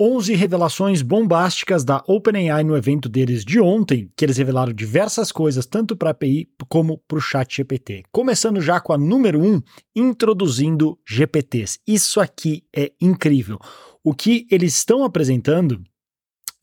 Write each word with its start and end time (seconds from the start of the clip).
11 0.00 0.34
revelações 0.34 1.02
bombásticas 1.02 1.84
da 1.84 2.02
OpenAI 2.06 2.64
no 2.64 2.74
evento 2.74 3.06
deles 3.06 3.44
de 3.44 3.60
ontem, 3.60 4.10
que 4.16 4.24
eles 4.24 4.38
revelaram 4.38 4.72
diversas 4.72 5.30
coisas, 5.30 5.66
tanto 5.66 5.94
para 5.94 6.08
a 6.08 6.12
API 6.12 6.48
como 6.70 6.96
para 7.06 7.18
o 7.18 7.20
chat 7.20 7.54
GPT. 7.54 8.04
Começando 8.10 8.62
já 8.62 8.80
com 8.80 8.94
a 8.94 8.98
número 8.98 9.42
1, 9.42 9.60
introduzindo 9.94 10.98
GPTs. 11.06 11.80
Isso 11.86 12.18
aqui 12.18 12.64
é 12.74 12.90
incrível. 12.98 13.58
O 14.02 14.14
que 14.14 14.46
eles 14.50 14.74
estão 14.74 15.04
apresentando 15.04 15.84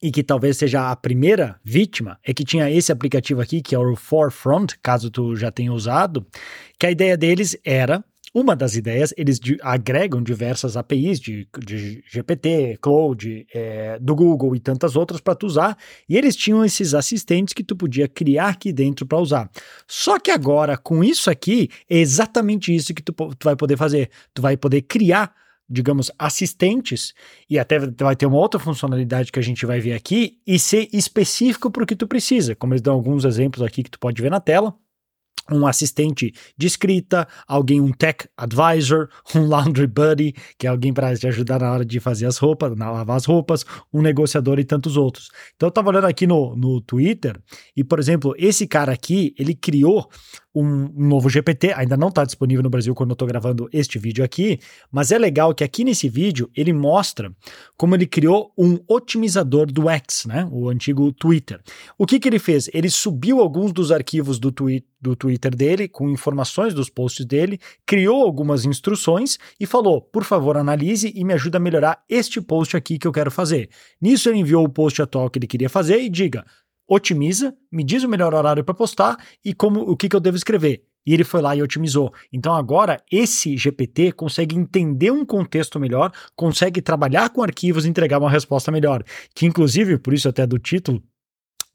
e 0.01 0.11
que 0.11 0.23
talvez 0.23 0.57
seja 0.57 0.91
a 0.91 0.95
primeira 0.95 1.59
vítima, 1.63 2.19
é 2.23 2.33
que 2.33 2.43
tinha 2.43 2.69
esse 2.69 2.91
aplicativo 2.91 3.41
aqui, 3.41 3.61
que 3.61 3.73
é 3.73 3.79
o 3.79 3.95
Forefront, 3.95 4.77
caso 4.81 5.09
tu 5.09 5.35
já 5.35 5.51
tenha 5.51 5.73
usado, 5.73 6.25
que 6.79 6.85
a 6.85 6.91
ideia 6.91 7.17
deles 7.17 7.57
era 7.63 8.03
uma 8.39 8.55
das 8.55 8.75
ideias, 8.75 9.11
eles 9.17 9.39
de, 9.39 9.57
agregam 9.63 10.21
diversas 10.21 10.77
APIs 10.77 11.19
de, 11.19 11.49
de 11.57 12.03
GPT, 12.07 12.77
Cloud, 12.79 13.47
é, 13.51 13.97
do 13.99 14.13
Google 14.13 14.55
e 14.55 14.59
tantas 14.59 14.95
outras 14.95 15.19
para 15.19 15.33
tu 15.33 15.47
usar, 15.47 15.75
e 16.07 16.15
eles 16.15 16.35
tinham 16.35 16.63
esses 16.63 16.93
assistentes 16.93 17.51
que 17.51 17.63
tu 17.63 17.75
podia 17.75 18.07
criar 18.07 18.49
aqui 18.49 18.71
dentro 18.71 19.07
para 19.07 19.17
usar. 19.17 19.49
Só 19.87 20.19
que 20.19 20.29
agora, 20.29 20.77
com 20.77 21.03
isso 21.03 21.31
aqui, 21.31 21.67
é 21.89 21.97
exatamente 21.97 22.73
isso 22.73 22.93
que 22.93 23.01
tu, 23.01 23.11
tu 23.11 23.43
vai 23.43 23.55
poder 23.55 23.75
fazer. 23.75 24.11
Tu 24.35 24.41
vai 24.41 24.55
poder 24.55 24.83
criar 24.83 25.33
digamos, 25.69 26.09
assistentes, 26.17 27.13
e 27.49 27.59
até 27.59 27.77
vai 27.77 28.15
ter 28.15 28.25
uma 28.25 28.37
outra 28.37 28.57
funcionalidade 28.57 29.33
que 29.33 29.39
a 29.39 29.43
gente 29.43 29.65
vai 29.65 29.81
ver 29.81 29.91
aqui, 29.91 30.37
e 30.47 30.57
ser 30.57 30.87
específico 30.93 31.69
para 31.69 31.83
o 31.83 31.85
que 31.85 31.93
tu 31.93 32.07
precisa, 32.07 32.55
como 32.55 32.71
eles 32.71 32.81
dão 32.81 32.93
alguns 32.93 33.25
exemplos 33.25 33.61
aqui 33.61 33.83
que 33.83 33.91
tu 33.91 33.99
pode 33.99 34.21
ver 34.21 34.31
na 34.31 34.39
tela 34.39 34.73
um 35.51 35.65
assistente 35.65 36.33
de 36.57 36.67
escrita, 36.67 37.27
alguém, 37.47 37.79
um 37.79 37.91
tech 37.91 38.27
advisor, 38.37 39.09
um 39.35 39.47
laundry 39.47 39.87
buddy, 39.87 40.33
que 40.57 40.67
é 40.67 40.69
alguém 40.69 40.93
para 40.93 41.15
te 41.15 41.27
ajudar 41.27 41.59
na 41.59 41.71
hora 41.71 41.85
de 41.85 41.99
fazer 41.99 42.25
as 42.25 42.37
roupas, 42.37 42.75
na 42.75 42.91
lavar 42.91 43.17
as 43.17 43.25
roupas, 43.25 43.65
um 43.93 44.01
negociador 44.01 44.59
e 44.59 44.63
tantos 44.63 44.97
outros. 44.97 45.29
Então 45.55 45.67
eu 45.67 45.69
estava 45.69 45.89
olhando 45.89 46.07
aqui 46.07 46.27
no, 46.27 46.55
no 46.55 46.81
Twitter 46.81 47.39
e, 47.75 47.83
por 47.83 47.99
exemplo, 47.99 48.33
esse 48.37 48.67
cara 48.67 48.91
aqui, 48.91 49.33
ele 49.37 49.55
criou 49.55 50.09
um, 50.61 50.89
novo 50.95 51.29
GPT, 51.29 51.73
ainda 51.73 51.95
não 51.95 52.09
está 52.09 52.23
disponível 52.23 52.63
no 52.63 52.69
Brasil 52.69 52.93
quando 52.95 53.11
eu 53.11 53.13
estou 53.13 53.27
gravando 53.27 53.69
este 53.71 53.99
vídeo 53.99 54.23
aqui, 54.23 54.59
mas 54.91 55.11
é 55.11 55.17
legal 55.17 55.53
que 55.53 55.63
aqui 55.63 55.83
nesse 55.83 56.09
vídeo 56.09 56.49
ele 56.55 56.73
mostra 56.73 57.31
como 57.75 57.95
ele 57.95 58.05
criou 58.05 58.51
um 58.57 58.79
otimizador 58.87 59.71
do 59.71 59.89
X, 59.89 60.25
né, 60.25 60.47
o 60.51 60.69
antigo 60.69 61.11
Twitter. 61.11 61.61
O 61.97 62.05
que, 62.05 62.19
que 62.19 62.27
ele 62.27 62.39
fez? 62.39 62.69
Ele 62.73 62.89
subiu 62.89 63.39
alguns 63.39 63.71
dos 63.71 63.91
arquivos 63.91 64.39
do, 64.39 64.51
twi 64.51 64.83
do 64.99 65.15
Twitter 65.15 65.55
dele, 65.55 65.87
com 65.87 66.09
informações 66.09 66.73
dos 66.73 66.89
posts 66.89 67.25
dele, 67.25 67.59
criou 67.85 68.23
algumas 68.23 68.65
instruções 68.65 69.37
e 69.59 69.65
falou, 69.65 70.01
por 70.01 70.23
favor, 70.23 70.57
analise 70.57 71.11
e 71.15 71.23
me 71.23 71.33
ajuda 71.33 71.57
a 71.57 71.61
melhorar 71.61 72.03
este 72.09 72.41
post 72.41 72.75
aqui 72.75 72.97
que 72.97 73.07
eu 73.07 73.11
quero 73.11 73.29
fazer. 73.29 73.69
Nisso 74.01 74.29
ele 74.29 74.39
enviou 74.39 74.65
o 74.65 74.69
post 74.69 75.01
atual 75.01 75.29
que 75.29 75.37
ele 75.37 75.47
queria 75.47 75.69
fazer 75.69 75.99
e 76.01 76.09
diga, 76.09 76.43
otimiza, 76.87 77.55
me 77.71 77.83
diz 77.83 78.03
o 78.03 78.09
melhor 78.09 78.33
horário 78.33 78.63
para 78.63 78.73
postar 78.73 79.17
e 79.43 79.53
como 79.53 79.81
o 79.81 79.95
que, 79.95 80.07
que 80.07 80.15
eu 80.15 80.19
devo 80.19 80.37
escrever. 80.37 80.83
E 81.05 81.13
ele 81.13 81.23
foi 81.23 81.41
lá 81.41 81.55
e 81.55 81.61
otimizou. 81.61 82.13
Então 82.33 82.53
agora 82.53 83.01
esse 83.11 83.55
GPT 83.55 84.11
consegue 84.11 84.57
entender 84.57 85.11
um 85.11 85.25
contexto 85.25 85.79
melhor, 85.79 86.11
consegue 86.35 86.81
trabalhar 86.81 87.29
com 87.29 87.41
arquivos 87.41 87.85
e 87.85 87.89
entregar 87.89 88.19
uma 88.19 88.29
resposta 88.29 88.71
melhor. 88.71 89.03
Que 89.33 89.45
inclusive, 89.45 89.97
por 89.97 90.13
isso 90.13 90.27
até 90.27 90.45
do 90.45 90.59
título, 90.59 91.01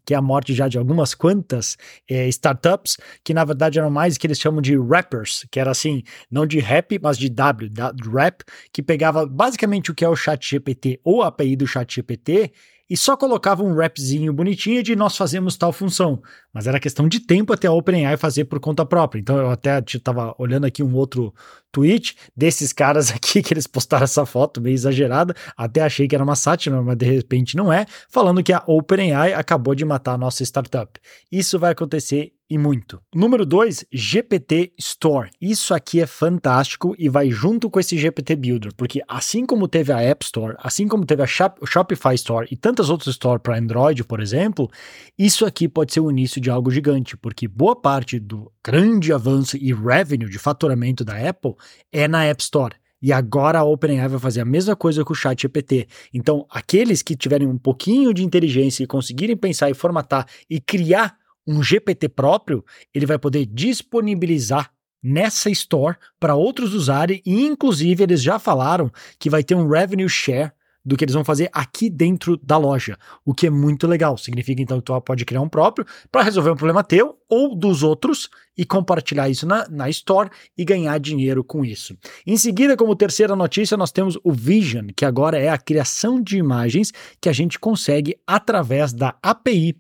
que 0.05 0.15
é 0.15 0.17
a 0.17 0.23
morte 0.23 0.53
já 0.53 0.69
de 0.69 0.79
algumas 0.79 1.15
quantas 1.15 1.77
é, 2.09 2.29
startups, 2.29 2.97
que 3.25 3.33
na 3.33 3.45
verdade 3.45 3.79
eram 3.79 3.91
mais 3.91 4.19
que 4.19 4.27
eles 4.27 4.39
chamam 4.39 4.61
de 4.61 4.77
rappers, 4.77 5.47
que 5.51 5.61
era 5.61 5.71
assim, 5.71 6.03
não 6.31 6.47
de 6.47 6.59
rap, 6.59 6.99
mas 7.03 7.17
de 7.17 7.29
W, 7.29 7.71
da, 7.71 7.93
rap, 8.13 8.43
que 8.73 8.83
pegava 8.83 9.27
basicamente 9.27 9.91
o 9.91 9.95
que 9.95 10.05
é 10.05 10.09
o 10.09 10.17
chat 10.17 10.47
GPT 10.47 11.01
ou 11.05 11.23
a 11.23 11.29
API 11.29 11.57
do 11.57 11.67
chat 11.67 11.95
GPT 11.95 12.53
e 12.89 12.97
só 12.97 13.17
colocava 13.17 13.63
um 13.63 13.75
rapzinho 13.75 14.33
bonitinho 14.33 14.83
de 14.83 14.95
nós 14.95 15.17
fazemos 15.17 15.57
tal 15.57 15.73
função. 15.73 16.23
Mas 16.53 16.67
era 16.67 16.81
questão 16.81 17.09
de 17.09 17.21
tempo 17.21 17.53
até 17.53 17.67
a 17.67 17.73
OpenAI 17.73 18.17
fazer 18.17 18.45
por 18.45 18.61
conta 18.61 18.85
própria. 18.85 19.21
Então 19.21 19.39
eu 19.39 19.51
até 19.51 19.83
estava 19.87 20.35
olhando 20.39 20.67
aqui 20.67 20.83
um 20.83 20.95
outro 20.95 21.33
tweet 21.71 22.17
desses 22.37 22.73
caras 22.73 23.11
aqui 23.15 23.43
que 23.43 23.55
eles 23.55 23.67
postaram 23.67 24.05
essa 24.05 24.27
foto 24.27 24.61
meio 24.61 24.75
exagerada, 24.75 25.35
até 25.57 25.81
achei 25.81 26.07
que 26.07 26.15
era 26.15 26.23
uma 26.23 26.37
sátira, 26.37 26.83
mas 26.83 26.97
de 26.97 27.07
repente 27.07 27.57
não 27.57 27.73
é, 27.73 27.87
falando 28.11 28.43
que 28.43 28.53
a 28.53 28.63
OpenAI 28.67 29.33
acabou 29.33 29.75
de 29.75 29.85
matar 29.85 30.13
a 30.15 30.19
nossa 30.19 30.43
startup. 30.43 31.01
Isso 31.31 31.59
vai 31.59 31.73
acontecer 31.73 32.33
e 32.53 32.59
muito. 32.59 33.01
Número 33.15 33.47
2, 33.47 33.87
GPT 33.91 34.75
Store. 34.79 35.31
Isso 35.41 35.73
aqui 35.73 36.03
é 36.03 36.07
fantástico 36.07 36.95
e 36.99 37.09
vai 37.09 37.31
junto 37.31 37.71
com 37.71 37.81
esse 37.81 37.97
GPT 37.97 38.37
Builder, 38.37 38.75
porque 38.77 39.01
assim 39.09 39.47
como 39.47 39.67
teve 39.67 39.91
a 39.91 40.03
App 40.03 40.23
Store, 40.23 40.55
assim 40.59 40.87
como 40.87 41.07
teve 41.07 41.23
a 41.23 41.27
Shop, 41.27 41.59
Shopify 41.67 42.15
Store 42.15 42.47
e 42.51 42.57
tantas 42.57 42.91
outras 42.91 43.15
stores 43.15 43.41
para 43.43 43.57
Android, 43.57 44.05
por 44.05 44.21
exemplo, 44.21 44.71
isso 45.19 45.47
aqui 45.47 45.67
pode 45.67 45.95
ser 45.95 46.01
o 46.01 46.11
início 46.11 46.43
de 46.43 46.51
algo 46.51 46.71
gigante, 46.71 47.17
porque 47.17 47.49
boa 47.49 47.75
parte 47.75 48.21
do 48.21 48.53
grande 48.63 49.15
avanço 49.15 49.57
e 49.57 49.73
revenue 49.73 50.29
de 50.29 50.39
faturamento 50.39 51.07
da 51.07 51.17
Apple 51.27 51.55
é 51.91 52.07
na 52.07 52.23
App 52.27 52.43
Store. 52.43 52.75
E 53.01 53.13
agora 53.13 53.61
a 53.61 53.65
OpenAI 53.65 54.09
vai 54.09 54.21
fazer 54.21 54.43
a 54.43 54.45
mesma 54.45 54.77
coisa 54.77 55.05
com 55.05 55.13
o 55.13 55.17
Chat 55.17 55.41
GPT. 55.41 55.89
Então, 56.15 56.47
aqueles 56.49 57.03
que 57.03 57.17
tiverem 57.17 57.49
um 57.49 57.59
pouquinho 57.59 58.13
de 58.15 58.23
inteligência 58.23 58.85
e 58.85 58.87
conseguirem 58.87 59.37
pensar 59.37 59.71
e 59.71 59.75
formatar 59.75 60.27
e 60.49 60.61
criar 60.61 61.17
um 61.47 61.63
GPT 61.63 62.09
próprio, 62.09 62.65
ele 62.95 63.07
vai 63.07 63.19
poder 63.19 63.47
disponibilizar 63.47 64.71
nessa 65.03 65.51
store 65.51 65.97
para 66.21 66.37
outros 66.37 66.75
usarem 66.75 67.21
e 67.27 67.45
inclusive 67.45 68.03
eles 68.03 68.23
já 68.23 68.39
falaram 68.39 68.91
que 69.19 69.29
vai 69.29 69.43
ter 69.43 69.55
um 69.55 69.69
revenue 69.69 70.09
share 70.09 70.53
do 70.85 70.97
que 70.97 71.05
eles 71.05 71.15
vão 71.15 71.25
fazer 71.25 71.49
aqui 71.53 71.89
dentro 71.89 72.37
da 72.37 72.57
loja, 72.57 72.99
o 73.25 73.33
que 73.33 73.47
é 73.47 73.51
muito 73.51 73.87
legal. 73.87 74.19
Significa 74.19 74.61
então 74.61 74.79
que 74.79 74.85
tu 74.85 75.01
pode 75.01 75.25
criar 75.25 75.41
um 75.41 75.49
próprio 75.49 75.87
para 76.11 76.23
resolver 76.23 76.51
um 76.51 76.57
problema 76.57 76.83
teu 76.83 77.17
ou 77.29 77.55
dos 77.55 77.83
outros 77.83 78.29
e 78.57 78.65
compartilhar 78.65 79.29
isso 79.29 79.47
na, 79.47 79.67
na 79.69 79.89
Store 79.89 80.29
e 80.57 80.65
ganhar 80.65 80.99
dinheiro 80.99 81.45
com 81.45 81.65
isso. 81.65 81.97
Em 82.27 82.37
seguida, 82.37 82.77
como 82.77 82.97
terceira 82.97 83.37
notícia, 83.37 83.77
nós 83.77 83.93
temos 83.93 84.19
o 84.25 84.33
Vision, 84.33 84.89
que 84.95 85.05
agora 85.05 85.39
é 85.39 85.49
a 85.49 85.59
criação 85.59 86.21
de 86.21 86.37
imagens 86.37 86.93
que 87.21 87.29
a 87.29 87.33
gente 87.33 87.59
consegue 87.59 88.17
através 88.27 88.93
da 88.93 89.15
API 89.23 89.77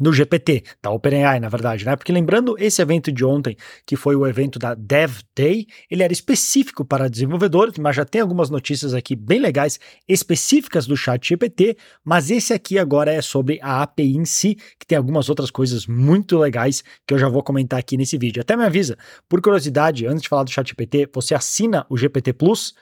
no 0.00 0.12
GPT, 0.12 0.64
da 0.82 0.90
OpenAI, 0.90 1.38
na 1.38 1.48
verdade, 1.48 1.84
né? 1.84 1.94
Porque 1.94 2.10
lembrando 2.12 2.56
esse 2.58 2.80
evento 2.80 3.12
de 3.12 3.24
ontem, 3.24 3.56
que 3.86 3.96
foi 3.96 4.16
o 4.16 4.26
evento 4.26 4.58
da 4.58 4.74
Dev 4.74 5.18
Day, 5.36 5.66
ele 5.90 6.02
era 6.02 6.12
específico 6.12 6.84
para 6.84 7.08
desenvolvedores, 7.08 7.74
mas 7.78 7.94
já 7.94 8.04
tem 8.04 8.20
algumas 8.20 8.50
notícias 8.50 8.94
aqui 8.94 9.14
bem 9.14 9.38
legais 9.38 9.78
específicas 10.08 10.86
do 10.86 10.96
Chat 10.96 11.28
GPT, 11.28 11.76
mas 12.04 12.30
esse 12.30 12.52
aqui 12.52 12.78
agora 12.78 13.12
é 13.12 13.20
sobre 13.20 13.58
a 13.62 13.82
API 13.82 14.16
em 14.16 14.24
si, 14.24 14.56
que 14.78 14.86
tem 14.86 14.96
algumas 14.96 15.28
outras 15.28 15.50
coisas 15.50 15.86
muito 15.86 16.38
legais 16.38 16.82
que 17.06 17.14
eu 17.14 17.18
já 17.18 17.28
vou 17.28 17.42
comentar 17.42 17.78
aqui 17.78 17.96
nesse 17.96 18.16
vídeo. 18.16 18.40
Até 18.40 18.56
me 18.56 18.64
avisa, 18.64 18.96
por 19.28 19.40
curiosidade, 19.40 20.06
antes 20.06 20.22
de 20.22 20.28
falar 20.28 20.44
do 20.44 20.50
Chat 20.50 20.68
GPT, 20.68 21.08
você 21.12 21.34
assina 21.34 21.86
o 21.88 21.96
GPT 21.96 22.32
Plus? 22.32 22.74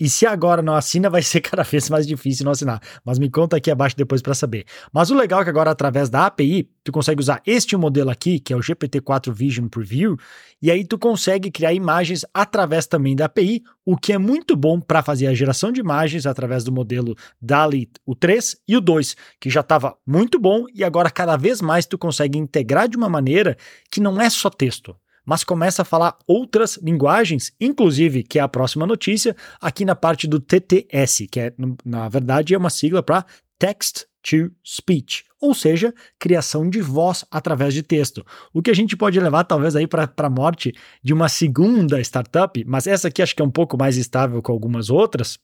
E 0.00 0.08
se 0.08 0.24
agora 0.24 0.62
não 0.62 0.74
assina, 0.74 1.10
vai 1.10 1.22
ser 1.22 1.42
cada 1.42 1.62
vez 1.62 1.90
mais 1.90 2.06
difícil 2.06 2.46
não 2.46 2.52
assinar. 2.52 2.80
Mas 3.04 3.18
me 3.18 3.28
conta 3.28 3.58
aqui 3.58 3.70
abaixo 3.70 3.94
depois 3.94 4.22
para 4.22 4.32
saber. 4.32 4.64
Mas 4.90 5.10
o 5.10 5.14
legal 5.14 5.42
é 5.42 5.44
que 5.44 5.50
agora, 5.50 5.70
através 5.70 6.08
da 6.08 6.24
API, 6.24 6.70
tu 6.82 6.90
consegue 6.90 7.20
usar 7.20 7.42
este 7.46 7.76
modelo 7.76 8.08
aqui, 8.08 8.40
que 8.40 8.54
é 8.54 8.56
o 8.56 8.60
GPT-4 8.60 9.30
Vision 9.30 9.68
Preview, 9.68 10.16
e 10.62 10.70
aí 10.70 10.86
tu 10.86 10.98
consegue 10.98 11.50
criar 11.50 11.74
imagens 11.74 12.24
através 12.32 12.86
também 12.86 13.14
da 13.14 13.26
API, 13.26 13.62
o 13.84 13.94
que 13.96 14.14
é 14.14 14.18
muito 14.18 14.56
bom 14.56 14.80
para 14.80 15.02
fazer 15.02 15.26
a 15.26 15.34
geração 15.34 15.70
de 15.70 15.80
imagens 15.80 16.24
através 16.24 16.64
do 16.64 16.72
modelo 16.72 17.14
DALI, 17.40 17.90
o 18.06 18.14
3 18.14 18.56
e 18.66 18.76
o 18.76 18.80
2, 18.80 19.16
que 19.38 19.50
já 19.50 19.60
estava 19.60 19.96
muito 20.06 20.38
bom 20.38 20.64
e 20.74 20.82
agora 20.82 21.10
cada 21.10 21.36
vez 21.36 21.60
mais 21.60 21.84
tu 21.84 21.98
consegue 21.98 22.38
integrar 22.38 22.88
de 22.88 22.96
uma 22.96 23.08
maneira 23.08 23.56
que 23.90 24.00
não 24.00 24.20
é 24.20 24.30
só 24.30 24.48
texto 24.48 24.96
mas 25.30 25.44
começa 25.44 25.82
a 25.82 25.84
falar 25.84 26.18
outras 26.26 26.76
linguagens, 26.82 27.52
inclusive, 27.60 28.24
que 28.24 28.40
é 28.40 28.42
a 28.42 28.48
próxima 28.48 28.84
notícia, 28.84 29.36
aqui 29.60 29.84
na 29.84 29.94
parte 29.94 30.26
do 30.26 30.40
TTS, 30.40 31.28
que 31.30 31.38
é, 31.38 31.54
na 31.84 32.08
verdade, 32.08 32.52
é 32.52 32.58
uma 32.58 32.68
sigla 32.68 33.00
para 33.00 33.24
Text 33.56 34.06
to 34.24 34.50
Speech, 34.66 35.24
ou 35.40 35.54
seja, 35.54 35.94
criação 36.18 36.68
de 36.68 36.80
voz 36.80 37.24
através 37.30 37.72
de 37.72 37.80
texto. 37.80 38.26
O 38.52 38.60
que 38.60 38.72
a 38.72 38.74
gente 38.74 38.96
pode 38.96 39.20
levar 39.20 39.44
talvez 39.44 39.76
aí 39.76 39.86
para 39.86 40.12
a 40.16 40.28
morte 40.28 40.74
de 41.00 41.14
uma 41.14 41.28
segunda 41.28 42.00
startup, 42.00 42.64
mas 42.66 42.88
essa 42.88 43.06
aqui 43.06 43.22
acho 43.22 43.36
que 43.36 43.40
é 43.40 43.44
um 43.44 43.52
pouco 43.52 43.78
mais 43.78 43.96
estável 43.96 44.42
que 44.42 44.50
algumas 44.50 44.90
outras, 44.90 45.38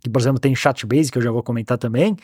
que 0.00 0.08
por 0.08 0.20
exemplo 0.20 0.38
tem 0.38 0.54
Chatbase, 0.54 1.10
que 1.10 1.18
eu 1.18 1.22
já 1.22 1.32
vou 1.32 1.42
comentar 1.42 1.76
também, 1.76 2.14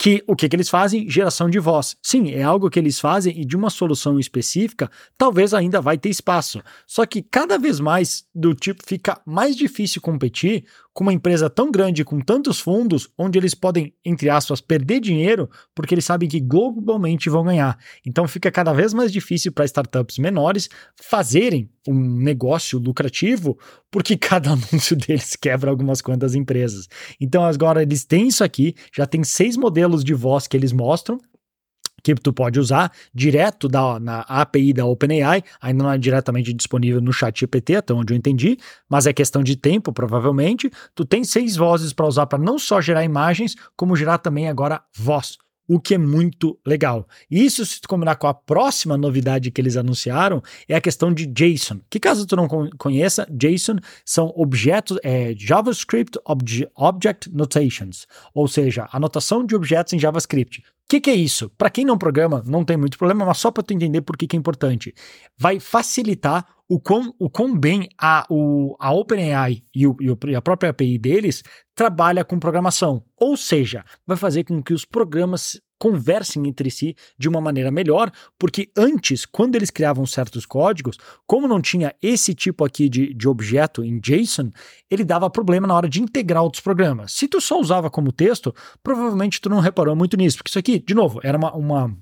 que 0.00 0.24
o 0.26 0.34
que, 0.34 0.48
que 0.48 0.56
eles 0.56 0.70
fazem? 0.70 1.06
Geração 1.10 1.50
de 1.50 1.58
voz. 1.58 1.94
Sim, 2.02 2.30
é 2.30 2.42
algo 2.42 2.70
que 2.70 2.78
eles 2.78 2.98
fazem 2.98 3.38
e 3.38 3.44
de 3.44 3.54
uma 3.54 3.68
solução 3.68 4.18
específica, 4.18 4.90
talvez 5.18 5.52
ainda 5.52 5.78
vai 5.78 5.98
ter 5.98 6.08
espaço. 6.08 6.62
Só 6.86 7.04
que 7.04 7.20
cada 7.20 7.58
vez 7.58 7.78
mais 7.78 8.24
do 8.34 8.54
tipo 8.54 8.82
fica 8.86 9.20
mais 9.26 9.54
difícil 9.54 10.00
competir 10.00 10.64
com 10.92 11.04
uma 11.04 11.12
empresa 11.12 11.48
tão 11.48 11.70
grande, 11.70 12.04
com 12.04 12.20
tantos 12.20 12.60
fundos, 12.60 13.08
onde 13.16 13.38
eles 13.38 13.54
podem, 13.54 13.94
entre 14.04 14.28
aspas, 14.28 14.60
perder 14.60 15.00
dinheiro, 15.00 15.48
porque 15.74 15.94
eles 15.94 16.04
sabem 16.04 16.28
que 16.28 16.40
globalmente 16.40 17.30
vão 17.30 17.44
ganhar. 17.44 17.78
Então 18.04 18.26
fica 18.26 18.50
cada 18.50 18.72
vez 18.72 18.92
mais 18.92 19.12
difícil 19.12 19.52
para 19.52 19.64
startups 19.64 20.18
menores 20.18 20.68
fazerem 21.00 21.70
um 21.86 21.94
negócio 21.94 22.78
lucrativo, 22.78 23.58
porque 23.90 24.16
cada 24.18 24.50
anúncio 24.50 24.96
deles 24.96 25.36
quebra 25.36 25.70
algumas 25.70 26.00
quantas 26.02 26.34
empresas. 26.34 26.88
Então 27.20 27.44
agora 27.44 27.82
eles 27.82 28.04
têm 28.04 28.28
isso 28.28 28.42
aqui, 28.42 28.74
já 28.94 29.06
tem 29.06 29.22
seis 29.22 29.56
modelos 29.56 30.04
de 30.04 30.14
voz 30.14 30.46
que 30.46 30.56
eles 30.56 30.72
mostram, 30.72 31.18
que 32.02 32.14
tu 32.14 32.32
pode 32.32 32.58
usar 32.58 32.92
direto 33.14 33.68
da, 33.68 33.98
na 34.00 34.20
API 34.20 34.72
da 34.72 34.84
OpenAI, 34.86 35.42
ainda 35.60 35.84
não 35.84 35.92
é 35.92 35.98
diretamente 35.98 36.52
disponível 36.52 37.00
no 37.00 37.12
chat 37.12 37.40
GPT, 37.40 37.76
até 37.76 37.92
onde 37.92 38.12
eu 38.12 38.16
entendi, 38.16 38.56
mas 38.88 39.06
é 39.06 39.12
questão 39.12 39.42
de 39.42 39.56
tempo, 39.56 39.92
provavelmente. 39.92 40.70
Tu 40.94 41.04
tem 41.04 41.24
seis 41.24 41.56
vozes 41.56 41.92
para 41.92 42.06
usar 42.06 42.26
para 42.26 42.38
não 42.38 42.58
só 42.58 42.80
gerar 42.80 43.04
imagens, 43.04 43.54
como 43.76 43.96
gerar 43.96 44.18
também 44.18 44.48
agora 44.48 44.82
voz 44.96 45.38
o 45.72 45.78
que 45.78 45.94
é 45.94 45.98
muito 45.98 46.58
legal. 46.66 47.06
E 47.30 47.44
isso, 47.44 47.64
se 47.64 47.80
combinar 47.82 48.16
com 48.16 48.26
a 48.26 48.34
próxima 48.34 48.96
novidade 48.96 49.52
que 49.52 49.60
eles 49.60 49.76
anunciaram, 49.76 50.42
é 50.68 50.74
a 50.74 50.80
questão 50.80 51.14
de 51.14 51.26
JSON. 51.26 51.78
Que 51.88 52.00
caso 52.00 52.26
tu 52.26 52.34
não 52.34 52.48
conheça, 52.76 53.24
JSON 53.30 53.76
são 54.04 54.32
objetos, 54.34 54.98
é, 55.04 55.32
JavaScript 55.38 56.18
Obje 56.24 56.68
Object 56.74 57.32
Notations, 57.32 58.08
ou 58.34 58.48
seja, 58.48 58.88
anotação 58.90 59.46
de 59.46 59.54
objetos 59.54 59.92
em 59.92 59.98
JavaScript. 60.00 60.58
O 60.58 60.62
que, 60.88 61.00
que, 61.00 61.10
é 61.10 61.14
isso? 61.14 61.48
Para 61.50 61.70
quem 61.70 61.84
não 61.84 61.96
programa, 61.96 62.42
não 62.44 62.64
tem 62.64 62.76
muito 62.76 62.98
problema, 62.98 63.24
mas 63.24 63.38
só 63.38 63.52
para 63.52 63.62
tu 63.62 63.72
entender 63.72 64.00
por 64.00 64.16
que, 64.16 64.26
que 64.26 64.34
é 64.34 64.38
importante. 64.40 64.92
Vai 65.38 65.60
facilitar 65.60 66.44
o 66.70 66.78
quão, 66.78 67.12
o 67.18 67.28
quão 67.28 67.58
bem 67.58 67.88
a, 68.00 68.24
o, 68.30 68.76
a 68.78 68.92
OpenAI 68.92 69.64
e, 69.74 69.88
o, 69.88 69.96
e 70.24 70.36
a 70.36 70.40
própria 70.40 70.70
API 70.70 70.98
deles 70.98 71.42
trabalha 71.74 72.24
com 72.24 72.38
programação. 72.38 73.02
Ou 73.16 73.36
seja, 73.36 73.84
vai 74.06 74.16
fazer 74.16 74.44
com 74.44 74.62
que 74.62 74.72
os 74.72 74.84
programas 74.84 75.60
conversem 75.80 76.46
entre 76.46 76.70
si 76.70 76.94
de 77.18 77.28
uma 77.28 77.40
maneira 77.40 77.72
melhor, 77.72 78.12
porque 78.38 78.70
antes, 78.76 79.26
quando 79.26 79.56
eles 79.56 79.70
criavam 79.70 80.06
certos 80.06 80.46
códigos, 80.46 80.96
como 81.26 81.48
não 81.48 81.60
tinha 81.60 81.92
esse 82.00 82.34
tipo 82.34 82.64
aqui 82.64 82.88
de, 82.88 83.12
de 83.14 83.26
objeto 83.26 83.82
em 83.82 83.98
JSON, 83.98 84.52
ele 84.88 85.02
dava 85.02 85.28
problema 85.28 85.66
na 85.66 85.74
hora 85.74 85.88
de 85.88 86.00
integrar 86.00 86.44
outros 86.44 86.62
programas. 86.62 87.10
Se 87.12 87.26
tu 87.26 87.40
só 87.40 87.58
usava 87.58 87.90
como 87.90 88.12
texto, 88.12 88.54
provavelmente 88.80 89.40
tu 89.40 89.48
não 89.48 89.58
reparou 89.58 89.96
muito 89.96 90.16
nisso, 90.16 90.36
porque 90.36 90.50
isso 90.50 90.58
aqui, 90.58 90.78
de 90.78 90.94
novo, 90.94 91.18
era 91.24 91.36
uma, 91.36 91.52
uma 91.52 91.96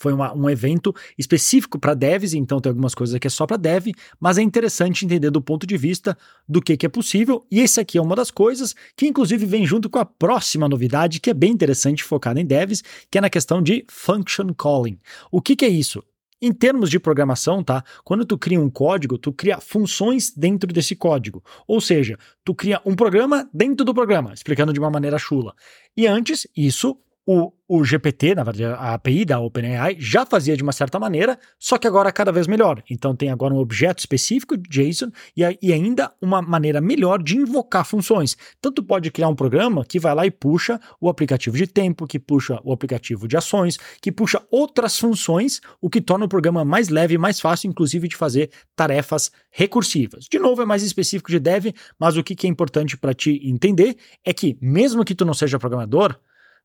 foi 0.00 0.14
uma, 0.14 0.34
um 0.34 0.48
evento 0.48 0.94
específico 1.18 1.78
para 1.78 1.92
devs, 1.92 2.32
então 2.32 2.58
tem 2.58 2.70
algumas 2.70 2.94
coisas 2.94 3.18
que 3.18 3.26
é 3.26 3.30
só 3.30 3.46
para 3.46 3.58
dev, 3.58 3.88
mas 4.18 4.38
é 4.38 4.42
interessante 4.42 5.04
entender 5.04 5.30
do 5.30 5.42
ponto 5.42 5.66
de 5.66 5.76
vista 5.76 6.16
do 6.48 6.62
que, 6.62 6.74
que 6.74 6.86
é 6.86 6.88
possível. 6.88 7.46
E 7.50 7.60
esse 7.60 7.78
aqui 7.78 7.98
é 7.98 8.02
uma 8.02 8.16
das 8.16 8.30
coisas 8.30 8.74
que, 8.96 9.06
inclusive, 9.06 9.44
vem 9.44 9.66
junto 9.66 9.90
com 9.90 9.98
a 9.98 10.04
próxima 10.06 10.66
novidade, 10.66 11.20
que 11.20 11.28
é 11.28 11.34
bem 11.34 11.52
interessante 11.52 12.02
focada 12.02 12.40
em 12.40 12.46
devs, 12.46 12.82
que 13.10 13.18
é 13.18 13.20
na 13.20 13.28
questão 13.28 13.62
de 13.62 13.84
function 13.90 14.54
calling. 14.54 14.98
O 15.30 15.42
que, 15.42 15.54
que 15.54 15.66
é 15.66 15.68
isso? 15.68 16.02
Em 16.40 16.50
termos 16.50 16.88
de 16.88 16.98
programação, 16.98 17.62
tá? 17.62 17.84
Quando 18.02 18.24
tu 18.24 18.38
cria 18.38 18.58
um 18.58 18.70
código, 18.70 19.18
tu 19.18 19.30
cria 19.30 19.60
funções 19.60 20.32
dentro 20.34 20.72
desse 20.72 20.96
código. 20.96 21.44
Ou 21.68 21.78
seja, 21.78 22.16
tu 22.42 22.54
cria 22.54 22.80
um 22.86 22.96
programa 22.96 23.46
dentro 23.52 23.84
do 23.84 23.92
programa, 23.92 24.32
explicando 24.32 24.72
de 24.72 24.80
uma 24.80 24.90
maneira 24.90 25.18
chula. 25.18 25.54
E 25.94 26.06
antes, 26.06 26.46
isso 26.56 26.96
o, 27.32 27.52
o 27.68 27.84
GPT, 27.84 28.34
na 28.34 28.42
verdade, 28.42 28.64
a 28.64 28.94
API 28.94 29.24
da 29.24 29.38
OpenAI, 29.38 29.94
já 30.00 30.26
fazia 30.26 30.56
de 30.56 30.64
uma 30.64 30.72
certa 30.72 30.98
maneira, 30.98 31.38
só 31.60 31.78
que 31.78 31.86
agora 31.86 32.10
cada 32.10 32.32
vez 32.32 32.48
melhor. 32.48 32.82
Então 32.90 33.14
tem 33.14 33.30
agora 33.30 33.54
um 33.54 33.58
objeto 33.58 34.00
específico 34.00 34.56
JSON 34.56 35.12
e, 35.36 35.42
e 35.62 35.72
ainda 35.72 36.12
uma 36.20 36.42
maneira 36.42 36.80
melhor 36.80 37.22
de 37.22 37.36
invocar 37.36 37.84
funções. 37.84 38.36
Tanto 38.60 38.82
pode 38.82 39.12
criar 39.12 39.28
um 39.28 39.36
programa 39.36 39.84
que 39.84 40.00
vai 40.00 40.12
lá 40.12 40.26
e 40.26 40.30
puxa 40.32 40.80
o 41.00 41.08
aplicativo 41.08 41.56
de 41.56 41.68
tempo, 41.68 42.04
que 42.04 42.18
puxa 42.18 42.58
o 42.64 42.72
aplicativo 42.72 43.28
de 43.28 43.36
ações, 43.36 43.78
que 44.02 44.10
puxa 44.10 44.42
outras 44.50 44.98
funções, 44.98 45.60
o 45.80 45.88
que 45.88 46.00
torna 46.00 46.24
o 46.24 46.28
programa 46.28 46.64
mais 46.64 46.88
leve 46.88 47.14
e 47.14 47.18
mais 47.18 47.38
fácil, 47.38 47.70
inclusive, 47.70 48.08
de 48.08 48.16
fazer 48.16 48.50
tarefas 48.74 49.30
recursivas. 49.52 50.24
De 50.28 50.40
novo, 50.40 50.62
é 50.62 50.64
mais 50.64 50.82
específico 50.82 51.30
de 51.30 51.38
dev, 51.38 51.66
mas 51.96 52.16
o 52.16 52.24
que, 52.24 52.34
que 52.34 52.48
é 52.48 52.50
importante 52.50 52.96
para 52.96 53.14
te 53.14 53.40
entender 53.48 53.96
é 54.24 54.32
que, 54.32 54.58
mesmo 54.60 55.04
que 55.04 55.14
tu 55.14 55.24
não 55.24 55.32
seja 55.32 55.60
programador, 55.60 56.18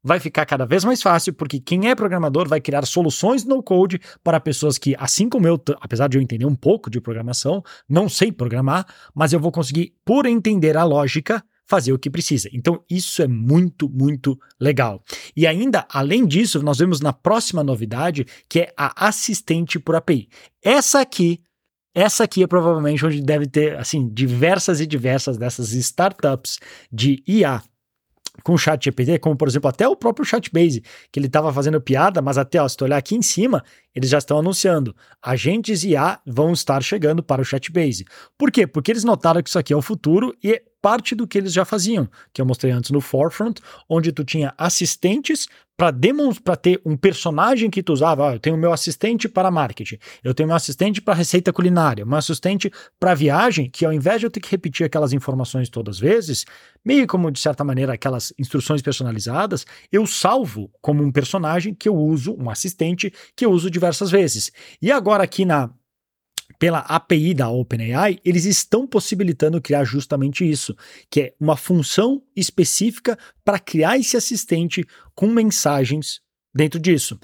vai 0.06 0.20
ficar 0.20 0.46
cada 0.46 0.68
vez 0.68 0.86
mais 0.86 1.02
fácil, 1.02 1.34
porque 1.34 1.60
quem 1.60 1.90
é 1.90 1.96
programador 1.96 2.48
vai 2.48 2.62
criar 2.62 2.86
soluções 2.86 3.44
no 3.44 3.64
code 3.64 4.00
para 4.24 4.40
pessoas 4.40 4.78
que, 4.78 4.96
assim 5.00 5.28
como 5.28 5.48
eu, 5.48 5.60
apesar 5.82 6.08
de 6.08 6.16
eu 6.16 6.22
entender 6.22 6.46
um 6.46 6.56
pouco 6.56 6.92
de 6.92 7.02
programação, 7.02 7.64
não 7.90 8.08
sei 8.08 8.32
programar, 8.32 8.86
mas 9.16 9.34
eu 9.34 9.40
vou 9.40 9.52
conseguir, 9.52 9.96
por 10.06 10.28
entender 10.28 10.78
a 10.78 10.84
lógica, 10.84 11.44
fazer 11.68 11.92
o 11.92 11.98
que 11.98 12.12
precisa. 12.12 12.48
Então, 12.54 12.84
isso 12.88 13.24
é 13.24 13.28
muito, 13.28 13.90
muito 13.90 14.40
legal. 14.62 15.04
E 15.36 15.48
ainda, 15.48 15.88
além 15.92 16.28
disso, 16.28 16.62
nós 16.62 16.78
vemos 16.78 17.02
na 17.02 17.12
próxima 17.12 17.64
novidade, 17.64 18.28
que 18.48 18.60
é 18.60 18.74
a 18.78 19.08
assistente 19.08 19.80
por 19.80 19.96
API. 19.96 20.30
Essa 20.64 21.02
aqui 21.02 21.42
essa 21.98 22.26
aqui 22.26 22.44
é 22.44 22.48
provavelmente 22.48 23.06
onde 23.06 23.22
deve 23.22 23.48
ter 23.48 23.78
assim 23.78 24.10
diversas 24.10 24.82
e 24.82 24.86
diversas 24.86 25.38
dessas 25.38 25.72
startups 25.72 26.60
de 26.92 27.24
IA 27.26 27.64
com 28.44 28.54
o 28.54 28.58
chat 28.58 28.84
GPT, 28.84 29.20
como 29.20 29.36
por 29.36 29.48
exemplo 29.48 29.70
até 29.70 29.88
o 29.88 29.96
próprio 29.96 30.26
Chatbase, 30.26 30.84
que 31.12 31.20
ele 31.20 31.28
estava 31.28 31.52
fazendo 31.52 31.80
piada, 31.82 32.22
mas 32.22 32.38
até 32.38 32.62
ó, 32.62 32.68
se 32.68 32.78
tu 32.78 32.86
olhar 32.86 32.98
aqui 32.98 33.16
em 33.16 33.22
cima, 33.22 33.64
eles 33.94 34.10
já 34.10 34.18
estão 34.18 34.38
anunciando, 34.40 34.96
agentes 35.22 35.84
IA 35.84 36.20
vão 36.26 36.52
estar 36.54 36.82
chegando 36.84 37.24
para 37.24 37.42
o 37.42 37.46
Chatbase. 37.46 38.06
Por 38.38 38.52
quê? 38.52 38.68
Porque 38.68 38.92
eles 38.92 39.04
notaram 39.04 39.42
que 39.42 39.50
isso 39.50 39.60
aqui 39.60 39.74
é 39.74 39.78
o 39.78 39.82
futuro 39.82 40.36
e 40.44 40.62
parte 40.86 41.16
do 41.16 41.26
que 41.26 41.40
eles 41.40 41.52
já 41.52 41.66
faziam, 41.66 42.08
que 42.32 42.40
eu 42.40 42.46
mostrei 42.46 42.72
antes 42.72 42.92
no 42.92 43.02
Forefront, 43.02 43.60
onde 43.90 44.12
tu 44.12 44.24
tinha 44.24 44.54
assistentes 44.56 45.48
para 45.76 45.92
ter 46.56 46.80
um 46.86 46.96
personagem 46.96 47.72
que 47.72 47.82
tu 47.82 47.92
usava. 47.92 48.30
Ah, 48.30 48.34
eu 48.36 48.40
tenho 48.40 48.56
meu 48.56 48.72
assistente 48.72 49.28
para 49.28 49.50
marketing, 49.50 49.98
eu 50.24 50.32
tenho 50.32 50.46
meu 50.46 50.56
assistente 50.56 51.02
para 51.02 51.16
receita 51.16 51.52
culinária, 51.52 52.06
meu 52.06 52.20
assistente 52.20 52.72
para 53.00 53.16
viagem, 53.16 53.68
que 53.68 53.84
ao 53.84 53.92
invés 53.92 54.20
de 54.20 54.28
eu 54.28 54.30
ter 54.30 54.40
que 54.40 54.52
repetir 54.52 54.86
aquelas 54.86 55.12
informações 55.12 55.70
todas 55.70 55.96
as 55.96 56.00
vezes, 56.00 56.46
meio 56.86 57.08
como 57.08 57.32
de 57.32 57.40
certa 57.40 57.64
maneira 57.64 57.94
aquelas 57.94 58.32
instruções 58.38 58.84
personalizadas, 58.84 59.66
eu 59.92 60.06
salvo 60.06 60.70
como 60.84 61.02
um 61.02 61.12
personagem 61.12 61.74
que 61.74 61.90
eu 61.90 61.96
uso, 61.96 62.38
um 62.40 62.48
assistente 62.48 63.12
que 63.36 63.44
eu 63.44 63.50
uso 63.50 63.72
diversas 63.72 64.12
vezes. 64.12 64.52
E 64.80 64.92
agora 64.92 65.24
aqui 65.24 65.46
na 65.46 65.72
pela 66.58 66.80
API 66.80 67.34
da 67.34 67.50
OpenAI, 67.50 68.20
eles 68.24 68.46
estão 68.46 68.88
possibilitando 68.88 69.62
criar 69.62 69.84
justamente 69.84 70.50
isso, 70.50 70.76
que 71.10 71.22
é 71.22 71.34
uma 71.40 71.58
função 71.58 72.24
específica 72.36 73.18
para 73.44 73.60
criar 73.60 73.98
esse 73.98 74.16
assistente 74.16 74.86
com 75.14 75.28
mensagens 75.28 76.22
dentro 76.54 76.80
disso. 76.80 77.20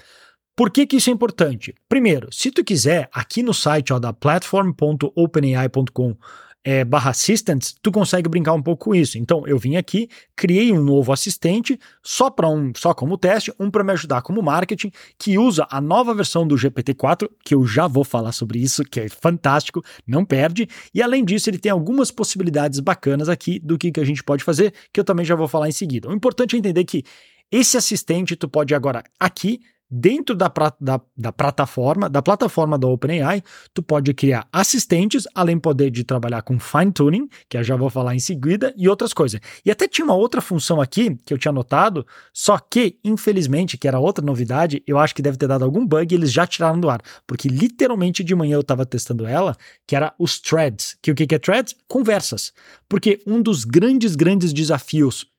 Por 0.54 0.70
que, 0.70 0.86
que 0.86 0.96
isso 0.96 1.08
é 1.08 1.12
importante? 1.12 1.74
Primeiro, 1.88 2.28
se 2.30 2.50
tu 2.50 2.62
quiser, 2.62 3.08
aqui 3.12 3.42
no 3.42 3.54
site 3.54 3.92
ó, 3.92 3.98
da 3.98 4.12
platform.openai.com 4.12 6.16
é, 6.64 6.84
barra 6.84 7.10
assistants, 7.10 7.74
tu 7.82 7.90
consegue 7.90 8.28
brincar 8.28 8.52
um 8.52 8.62
pouco 8.62 8.86
com 8.86 8.94
isso. 8.94 9.18
Então, 9.18 9.46
eu 9.46 9.58
vim 9.58 9.76
aqui, 9.76 10.08
criei 10.36 10.72
um 10.72 10.82
novo 10.82 11.12
assistente, 11.12 11.78
só 12.02 12.30
para 12.30 12.48
um, 12.48 12.72
só 12.76 12.94
como 12.94 13.18
teste, 13.18 13.52
um 13.58 13.70
para 13.70 13.82
me 13.82 13.92
ajudar 13.92 14.22
como 14.22 14.42
marketing, 14.42 14.90
que 15.18 15.38
usa 15.38 15.66
a 15.70 15.80
nova 15.80 16.14
versão 16.14 16.46
do 16.46 16.54
GPT-4, 16.54 17.28
que 17.44 17.54
eu 17.54 17.66
já 17.66 17.86
vou 17.86 18.04
falar 18.04 18.32
sobre 18.32 18.60
isso, 18.60 18.84
que 18.84 19.00
é 19.00 19.08
fantástico, 19.08 19.82
não 20.06 20.24
perde. 20.24 20.68
E 20.94 21.02
além 21.02 21.24
disso, 21.24 21.50
ele 21.50 21.58
tem 21.58 21.72
algumas 21.72 22.10
possibilidades 22.10 22.78
bacanas 22.80 23.28
aqui 23.28 23.58
do 23.58 23.76
que, 23.76 23.90
que 23.90 24.00
a 24.00 24.04
gente 24.04 24.22
pode 24.22 24.44
fazer, 24.44 24.72
que 24.92 25.00
eu 25.00 25.04
também 25.04 25.24
já 25.24 25.34
vou 25.34 25.48
falar 25.48 25.68
em 25.68 25.72
seguida. 25.72 26.08
O 26.08 26.12
importante 26.12 26.54
é 26.54 26.58
entender 26.58 26.84
que 26.84 27.02
esse 27.50 27.76
assistente 27.76 28.36
tu 28.36 28.48
pode 28.48 28.74
agora 28.74 29.02
aqui 29.20 29.60
dentro 29.92 30.34
da, 30.34 30.50
da, 30.80 31.00
da, 31.14 31.30
plataforma, 31.30 32.08
da 32.08 32.22
plataforma 32.22 32.78
da 32.78 32.88
OpenAI, 32.88 33.42
tu 33.74 33.82
pode 33.82 34.14
criar 34.14 34.48
assistentes, 34.50 35.28
além 35.34 35.58
poder 35.58 35.90
de 35.90 36.02
trabalhar 36.02 36.40
com 36.40 36.58
fine 36.58 36.90
tuning, 36.90 37.28
que 37.46 37.58
eu 37.58 37.62
já 37.62 37.76
vou 37.76 37.90
falar 37.90 38.14
em 38.14 38.18
seguida, 38.18 38.72
e 38.74 38.88
outras 38.88 39.12
coisas. 39.12 39.38
E 39.64 39.70
até 39.70 39.86
tinha 39.86 40.06
uma 40.06 40.14
outra 40.14 40.40
função 40.40 40.80
aqui 40.80 41.18
que 41.26 41.34
eu 41.34 41.38
tinha 41.38 41.52
notado, 41.52 42.06
só 42.32 42.58
que, 42.58 42.98
infelizmente, 43.04 43.76
que 43.76 43.86
era 43.86 43.98
outra 43.98 44.24
novidade, 44.24 44.82
eu 44.86 44.98
acho 44.98 45.14
que 45.14 45.20
deve 45.20 45.36
ter 45.36 45.46
dado 45.46 45.64
algum 45.64 45.86
bug 45.86 46.14
e 46.14 46.16
eles 46.16 46.32
já 46.32 46.46
tiraram 46.46 46.80
do 46.80 46.88
ar, 46.88 47.02
porque 47.26 47.48
literalmente 47.48 48.24
de 48.24 48.34
manhã 48.34 48.54
eu 48.54 48.62
estava 48.62 48.86
testando 48.86 49.26
ela, 49.26 49.54
que 49.86 49.94
era 49.94 50.14
os 50.18 50.40
threads. 50.40 50.96
Que 51.02 51.10
o 51.10 51.14
que 51.14 51.34
é 51.34 51.38
threads? 51.38 51.74
Conversas. 51.86 52.52
Porque 52.88 53.20
um 53.26 53.42
dos 53.42 53.64
grandes, 53.64 54.16
grandes 54.16 54.52
desafios 54.52 55.31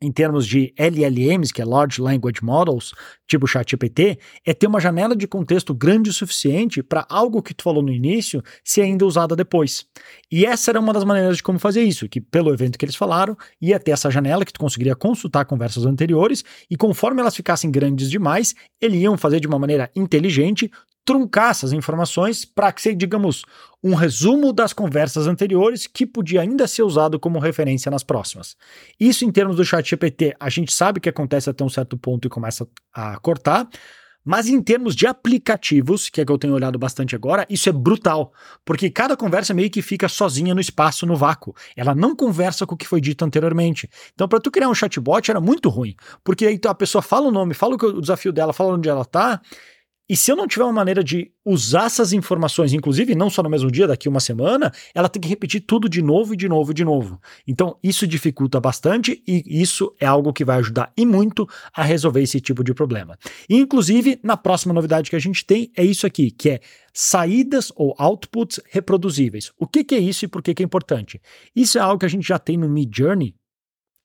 em 0.00 0.12
termos 0.12 0.46
de 0.46 0.72
LLMs, 0.76 1.52
que 1.52 1.62
é 1.62 1.64
Large 1.64 2.00
Language 2.00 2.42
Models, 2.42 2.92
tipo 3.26 3.46
ChatGPT, 3.46 4.18
é 4.44 4.52
ter 4.52 4.66
uma 4.66 4.80
janela 4.80 5.16
de 5.16 5.26
contexto 5.26 5.74
grande 5.74 6.10
o 6.10 6.12
suficiente 6.12 6.82
para 6.82 7.06
algo 7.08 7.42
que 7.42 7.54
tu 7.54 7.62
falou 7.62 7.82
no 7.82 7.92
início 7.92 8.42
ser 8.62 8.82
ainda 8.82 9.06
usada 9.06 9.34
depois. 9.34 9.86
E 10.30 10.44
essa 10.44 10.70
era 10.70 10.80
uma 10.80 10.92
das 10.92 11.04
maneiras 11.04 11.38
de 11.38 11.42
como 11.42 11.58
fazer 11.58 11.82
isso, 11.82 12.08
que 12.08 12.20
pelo 12.20 12.52
evento 12.52 12.78
que 12.78 12.84
eles 12.84 12.96
falaram, 12.96 13.36
ia 13.60 13.78
ter 13.78 13.92
essa 13.92 14.10
janela 14.10 14.44
que 14.44 14.52
tu 14.52 14.60
conseguiria 14.60 14.94
consultar 14.94 15.44
conversas 15.44 15.86
anteriores 15.86 16.44
e 16.70 16.76
conforme 16.76 17.20
elas 17.20 17.36
ficassem 17.36 17.70
grandes 17.70 18.10
demais, 18.10 18.54
eles 18.80 19.00
iam 19.00 19.16
fazer 19.16 19.40
de 19.40 19.46
uma 19.46 19.58
maneira 19.58 19.90
inteligente 19.96 20.70
truncar 21.04 21.50
essas 21.50 21.72
informações 21.72 22.44
para 22.44 22.72
que 22.72 22.80
seja, 22.80 22.96
digamos, 22.96 23.44
um 23.82 23.94
resumo 23.94 24.52
das 24.52 24.72
conversas 24.72 25.26
anteriores 25.26 25.86
que 25.86 26.06
podia 26.06 26.40
ainda 26.40 26.66
ser 26.66 26.82
usado 26.82 27.20
como 27.20 27.38
referência 27.38 27.90
nas 27.90 28.02
próximas. 28.02 28.56
Isso 28.98 29.24
em 29.24 29.30
termos 29.30 29.56
do 29.56 29.64
chat 29.64 29.88
GPT, 29.88 30.34
a 30.40 30.48
gente 30.48 30.72
sabe 30.72 31.00
que 31.00 31.08
acontece 31.08 31.50
até 31.50 31.62
um 31.62 31.68
certo 31.68 31.96
ponto 31.96 32.26
e 32.26 32.30
começa 32.30 32.66
a 32.92 33.18
cortar, 33.18 33.68
mas 34.24 34.48
em 34.48 34.60
termos 34.62 34.96
de 34.96 35.06
aplicativos, 35.06 36.08
que 36.08 36.20
é 36.20 36.24
que 36.24 36.32
eu 36.32 36.38
tenho 36.38 36.54
olhado 36.54 36.78
bastante 36.78 37.14
agora, 37.14 37.46
isso 37.50 37.68
é 37.68 37.72
brutal, 37.72 38.32
porque 38.64 38.88
cada 38.88 39.16
conversa 39.16 39.52
meio 39.52 39.70
que 39.70 39.82
fica 39.82 40.08
sozinha 40.08 40.54
no 40.54 40.60
espaço, 40.60 41.04
no 41.04 41.14
vácuo. 41.14 41.54
Ela 41.76 41.94
não 41.94 42.16
conversa 42.16 42.66
com 42.66 42.74
o 42.74 42.78
que 42.78 42.88
foi 42.88 43.02
dito 43.02 43.22
anteriormente. 43.22 43.88
Então, 44.14 44.26
para 44.26 44.40
tu 44.40 44.50
criar 44.50 44.70
um 44.70 44.74
chatbot 44.74 45.30
era 45.30 45.40
muito 45.42 45.68
ruim, 45.68 45.94
porque 46.24 46.46
aí 46.46 46.58
a 46.66 46.74
pessoa 46.74 47.02
fala 47.02 47.28
o 47.28 47.30
nome, 47.30 47.52
fala 47.52 47.74
o 47.74 48.00
desafio 48.00 48.32
dela, 48.32 48.54
fala 48.54 48.72
onde 48.72 48.88
ela 48.88 49.04
tá, 49.04 49.42
e 50.06 50.16
se 50.16 50.30
eu 50.30 50.36
não 50.36 50.46
tiver 50.46 50.64
uma 50.64 50.72
maneira 50.72 51.02
de 51.02 51.32
usar 51.44 51.86
essas 51.86 52.12
informações, 52.12 52.74
inclusive 52.74 53.14
não 53.14 53.30
só 53.30 53.42
no 53.42 53.48
mesmo 53.48 53.70
dia, 53.70 53.86
daqui 53.86 54.06
uma 54.06 54.20
semana, 54.20 54.70
ela 54.94 55.08
tem 55.08 55.20
que 55.20 55.28
repetir 55.28 55.62
tudo 55.62 55.88
de 55.88 56.02
novo 56.02 56.34
e 56.34 56.36
de 56.36 56.46
novo 56.46 56.72
e 56.72 56.74
de 56.74 56.84
novo. 56.84 57.18
Então, 57.46 57.78
isso 57.82 58.06
dificulta 58.06 58.60
bastante 58.60 59.22
e 59.26 59.42
isso 59.46 59.94
é 59.98 60.06
algo 60.06 60.32
que 60.32 60.44
vai 60.44 60.58
ajudar 60.58 60.92
e 60.94 61.06
muito 61.06 61.48
a 61.72 61.82
resolver 61.82 62.20
esse 62.20 62.38
tipo 62.38 62.62
de 62.62 62.74
problema. 62.74 63.18
E, 63.48 63.56
inclusive, 63.56 64.20
na 64.22 64.36
próxima 64.36 64.74
novidade 64.74 65.08
que 65.08 65.16
a 65.16 65.20
gente 65.20 65.44
tem 65.44 65.70
é 65.74 65.82
isso 65.82 66.06
aqui, 66.06 66.30
que 66.30 66.50
é 66.50 66.60
saídas 66.92 67.72
ou 67.74 67.94
outputs 67.98 68.60
reproduzíveis. 68.70 69.52
O 69.58 69.66
que, 69.66 69.84
que 69.84 69.94
é 69.94 69.98
isso 69.98 70.26
e 70.26 70.28
por 70.28 70.42
que, 70.42 70.54
que 70.54 70.62
é 70.62 70.66
importante? 70.66 71.20
Isso 71.56 71.78
é 71.78 71.80
algo 71.80 71.98
que 71.98 72.06
a 72.06 72.10
gente 72.10 72.28
já 72.28 72.38
tem 72.38 72.58
no 72.58 72.68
Mid 72.68 72.94
Journey 72.94 73.34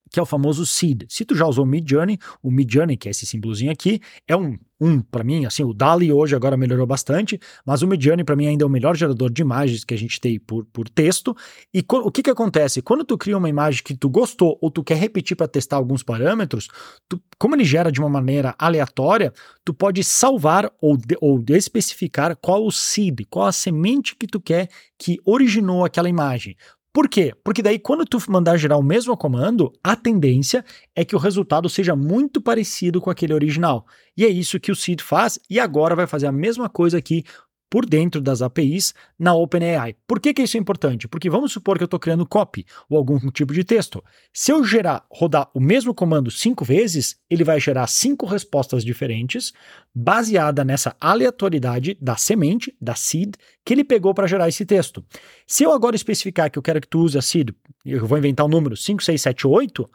que 0.09 0.19
é 0.19 0.23
o 0.23 0.25
famoso 0.25 0.65
seed. 0.65 1.03
Se 1.09 1.25
tu 1.25 1.35
já 1.35 1.45
usou 1.45 1.65
o 1.65 1.67
Midjourney, 1.67 2.17
o 2.41 2.51
Midjourney, 2.51 2.97
que 2.97 3.07
é 3.07 3.11
esse 3.11 3.25
símbolozinho 3.25 3.71
aqui, 3.71 3.99
é 4.27 4.35
um 4.35 4.57
um 4.81 5.01
para 5.01 5.23
mim, 5.23 5.45
assim, 5.45 5.63
o 5.63 5.73
DALI 5.73 6.11
hoje 6.11 6.35
agora 6.35 6.55
melhorou 6.55 6.87
bastante, 6.87 7.39
mas 7.65 7.81
o 7.81 7.87
Midjourney 7.87 8.23
para 8.23 8.35
mim 8.35 8.47
ainda 8.47 8.63
é 8.63 8.67
o 8.67 8.69
melhor 8.69 8.95
gerador 8.95 9.29
de 9.29 9.41
imagens 9.41 9.83
que 9.83 9.93
a 9.93 9.97
gente 9.97 10.21
tem 10.21 10.39
por, 10.39 10.65
por 10.65 10.87
texto. 10.87 11.35
E 11.73 11.83
o 11.87 12.11
que 12.11 12.23
que 12.23 12.29
acontece? 12.29 12.81
Quando 12.81 13.03
tu 13.03 13.17
cria 13.17 13.37
uma 13.37 13.49
imagem 13.49 13.83
que 13.83 13.95
tu 13.95 14.09
gostou 14.09 14.57
ou 14.61 14.71
tu 14.71 14.83
quer 14.83 14.95
repetir 14.95 15.35
para 15.35 15.47
testar 15.47 15.75
alguns 15.75 16.01
parâmetros, 16.01 16.69
tu, 17.09 17.21
como 17.37 17.55
ele 17.55 17.65
gera 17.65 17.91
de 17.91 17.99
uma 17.99 18.09
maneira 18.09 18.55
aleatória, 18.57 19.33
tu 19.65 19.73
pode 19.73 20.03
salvar 20.03 20.71
ou, 20.81 20.95
de, 20.95 21.17
ou 21.19 21.43
especificar 21.49 22.35
qual 22.37 22.65
o 22.65 22.71
seed, 22.71 23.21
qual 23.29 23.47
a 23.47 23.51
semente 23.51 24.15
que 24.15 24.27
tu 24.27 24.39
quer 24.39 24.69
que 24.97 25.19
originou 25.25 25.83
aquela 25.83 26.09
imagem. 26.09 26.55
Por 26.91 27.07
quê? 27.07 27.33
Porque 27.43 27.61
daí 27.61 27.77
quando 27.77 28.03
tu 28.03 28.17
mandar 28.29 28.57
gerar 28.57 28.77
o 28.77 28.83
mesmo 28.83 29.15
comando, 29.15 29.71
a 29.83 29.95
tendência 29.95 30.65
é 30.95 31.05
que 31.05 31.15
o 31.15 31.19
resultado 31.19 31.69
seja 31.69 31.95
muito 31.95 32.41
parecido 32.41 32.99
com 32.99 33.11
aquele 33.11 33.33
original. 33.33 33.85
E 34.17 34.25
é 34.25 34.27
isso 34.27 34.59
que 34.59 34.71
o 34.71 34.75
Seed 34.75 35.01
faz 35.01 35.39
e 35.49 35.59
agora 35.59 35.95
vai 35.95 36.07
fazer 36.07 36.25
a 36.25 36.31
mesma 36.31 36.67
coisa 36.67 36.97
aqui 36.97 37.23
por 37.69 37.85
dentro 37.85 38.19
das 38.19 38.41
APIs 38.41 38.93
na 39.17 39.33
OpenAI. 39.33 39.95
Por 40.07 40.19
que, 40.19 40.33
que 40.33 40.41
isso 40.41 40.57
é 40.57 40.59
importante? 40.59 41.07
Porque 41.07 41.29
vamos 41.29 41.51
supor 41.51 41.77
que 41.77 41.83
eu 41.83 41.85
estou 41.85 41.99
criando 41.99 42.25
copy 42.25 42.65
ou 42.89 42.97
algum 42.97 43.19
tipo 43.29 43.53
de 43.53 43.63
texto. 43.63 44.03
Se 44.33 44.51
eu 44.51 44.63
gerar, 44.63 45.05
rodar 45.11 45.49
o 45.53 45.59
mesmo 45.59 45.93
comando 45.93 46.31
cinco 46.31 46.65
vezes, 46.65 47.17
ele 47.29 47.43
vai 47.43 47.59
gerar 47.59 47.87
cinco 47.87 48.25
respostas 48.25 48.83
diferentes, 48.83 49.53
baseada 49.93 50.63
nessa 50.63 50.95
aleatoriedade 50.99 51.97
da 52.01 52.15
semente, 52.15 52.75
da 52.81 52.95
seed, 52.95 53.35
que 53.63 53.73
ele 53.73 53.83
pegou 53.83 54.13
para 54.13 54.27
gerar 54.27 54.47
esse 54.47 54.65
texto. 54.65 55.05
Se 55.45 55.63
eu 55.63 55.71
agora 55.71 55.95
especificar 55.95 56.49
que 56.49 56.57
eu 56.57 56.63
quero 56.63 56.81
que 56.81 56.87
tu 56.87 56.99
use 56.99 57.17
a 57.17 57.21
seed, 57.21 57.49
eu 57.85 58.05
vou 58.05 58.17
inventar 58.17 58.45
o 58.45 58.49
um 58.49 58.51
número 58.51 58.75
5678, 58.75 59.89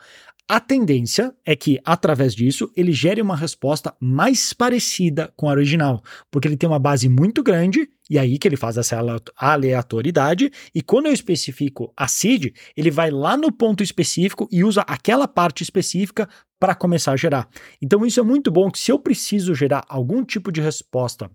a 0.47 0.61
tendência 0.61 1.35
é 1.43 1.57
que, 1.57 1.81
através 1.83 2.35
disso, 2.35 2.71
ele 2.77 2.93
gere 2.93 3.23
uma 3.23 3.35
resposta 3.35 3.97
mais 3.99 4.53
parecida 4.53 5.33
com 5.35 5.49
a 5.49 5.53
original, 5.53 6.03
porque 6.31 6.47
ele 6.47 6.57
tem 6.57 6.69
uma 6.69 6.79
base 6.79 7.09
muito 7.09 7.43
grande, 7.43 7.89
e 8.11 8.19
aí 8.19 8.39
que 8.39 8.47
ele 8.47 8.57
faz 8.57 8.77
essa 8.77 8.99
aleatoriedade, 9.37 10.53
e 10.75 10.83
quando 10.83 11.07
eu 11.07 11.15
especifico 11.15 11.91
a 11.97 12.07
seed, 12.07 12.55
ele 12.77 12.91
vai 12.91 13.11
lá 13.11 13.39
no 13.39 13.51
ponto 13.51 13.83
específico 13.83 14.47
e 14.53 14.63
usa 14.63 14.83
aquela 14.83 15.27
parte 15.27 15.63
específica 15.63 16.29
para 16.61 16.75
começar 16.75 17.13
a 17.13 17.17
gerar. 17.17 17.49
Então 17.81 18.05
isso 18.05 18.21
é 18.21 18.23
muito 18.23 18.51
bom, 18.51 18.71
que 18.71 18.79
se 18.79 18.93
eu 18.93 18.99
preciso 18.99 19.55
gerar 19.55 19.83
algum 19.89 20.23
tipo 20.23 20.53
de 20.53 20.61
resposta 20.61 21.31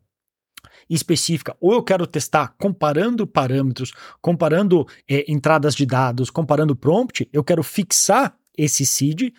específica, 0.87 1.57
ou 1.59 1.73
eu 1.73 1.83
quero 1.83 2.05
testar 2.05 2.53
comparando 2.59 3.25
parâmetros, 3.25 3.91
comparando 4.21 4.87
é, 5.09 5.31
entradas 5.31 5.73
de 5.73 5.85
dados, 5.85 6.29
comparando 6.29 6.75
prompt, 6.75 7.27
eu 7.33 7.43
quero 7.43 7.63
fixar 7.63 8.38
esse 8.61 8.85
seed 8.85 9.31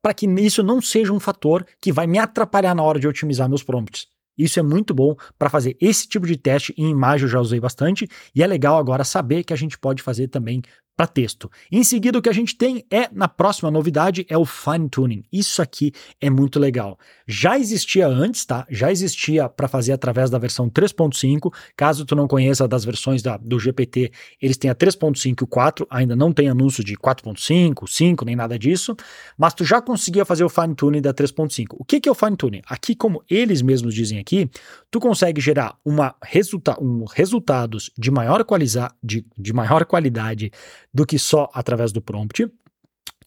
para 0.00 0.14
que 0.14 0.26
isso 0.26 0.62
não 0.62 0.80
seja 0.80 1.12
um 1.12 1.20
fator 1.20 1.66
que 1.80 1.92
vai 1.92 2.06
me 2.06 2.18
atrapalhar 2.18 2.74
na 2.74 2.82
hora 2.82 3.00
de 3.00 3.08
otimizar 3.08 3.48
meus 3.48 3.62
prompts. 3.62 4.06
Isso 4.38 4.60
é 4.60 4.62
muito 4.62 4.94
bom 4.94 5.16
para 5.36 5.50
fazer 5.50 5.76
esse 5.80 6.06
tipo 6.06 6.24
de 6.24 6.36
teste 6.36 6.72
em 6.78 6.88
imagem, 6.88 7.24
eu 7.24 7.30
já 7.30 7.40
usei 7.40 7.58
bastante, 7.58 8.08
e 8.32 8.42
é 8.42 8.46
legal 8.46 8.78
agora 8.78 9.02
saber 9.02 9.42
que 9.42 9.52
a 9.52 9.56
gente 9.56 9.76
pode 9.76 10.00
fazer 10.00 10.28
também 10.28 10.62
para 10.98 11.06
texto. 11.06 11.48
Em 11.70 11.84
seguida, 11.84 12.18
o 12.18 12.22
que 12.22 12.28
a 12.28 12.32
gente 12.32 12.56
tem 12.56 12.84
é, 12.90 13.08
na 13.12 13.28
próxima 13.28 13.70
novidade, 13.70 14.26
é 14.28 14.36
o 14.36 14.44
fine 14.44 14.88
tuning. 14.88 15.22
Isso 15.32 15.62
aqui 15.62 15.92
é 16.20 16.28
muito 16.28 16.58
legal. 16.58 16.98
Já 17.24 17.56
existia 17.56 18.08
antes, 18.08 18.44
tá? 18.44 18.66
Já 18.68 18.90
existia 18.90 19.48
para 19.48 19.68
fazer 19.68 19.92
através 19.92 20.28
da 20.28 20.38
versão 20.38 20.68
3.5. 20.68 21.54
Caso 21.76 22.04
tu 22.04 22.16
não 22.16 22.26
conheça 22.26 22.66
das 22.66 22.84
versões 22.84 23.22
da, 23.22 23.36
do 23.36 23.60
GPT, 23.60 24.10
eles 24.42 24.56
têm 24.56 24.72
a 24.72 24.74
3.5 24.74 25.40
e 25.40 25.44
o 25.44 25.46
4, 25.46 25.86
ainda 25.88 26.16
não 26.16 26.32
tem 26.32 26.48
anúncio 26.48 26.82
de 26.82 26.96
4.5, 26.96 27.88
5, 27.88 28.24
nem 28.24 28.34
nada 28.34 28.58
disso, 28.58 28.96
mas 29.36 29.54
tu 29.54 29.64
já 29.64 29.80
conseguia 29.80 30.24
fazer 30.24 30.42
o 30.42 30.48
fine 30.48 30.74
tuning 30.74 31.00
da 31.00 31.14
3.5. 31.14 31.76
O 31.78 31.84
que, 31.84 32.00
que 32.00 32.08
é 32.08 32.12
o 32.12 32.14
fine 32.14 32.36
tuning? 32.36 32.62
Aqui, 32.66 32.96
como 32.96 33.22
eles 33.30 33.62
mesmos 33.62 33.94
dizem 33.94 34.18
aqui, 34.18 34.50
tu 34.90 34.98
consegue 34.98 35.40
gerar 35.40 35.78
uma 35.84 36.16
resulta 36.24 36.76
um 36.82 37.04
resultados 37.04 37.88
de 37.96 38.10
maior, 38.10 38.44
de, 39.00 39.24
de 39.38 39.52
maior 39.52 39.84
qualidade 39.84 40.50
do 40.92 41.06
que 41.06 41.18
só 41.18 41.50
através 41.52 41.92
do 41.92 42.00
prompt. 42.00 42.50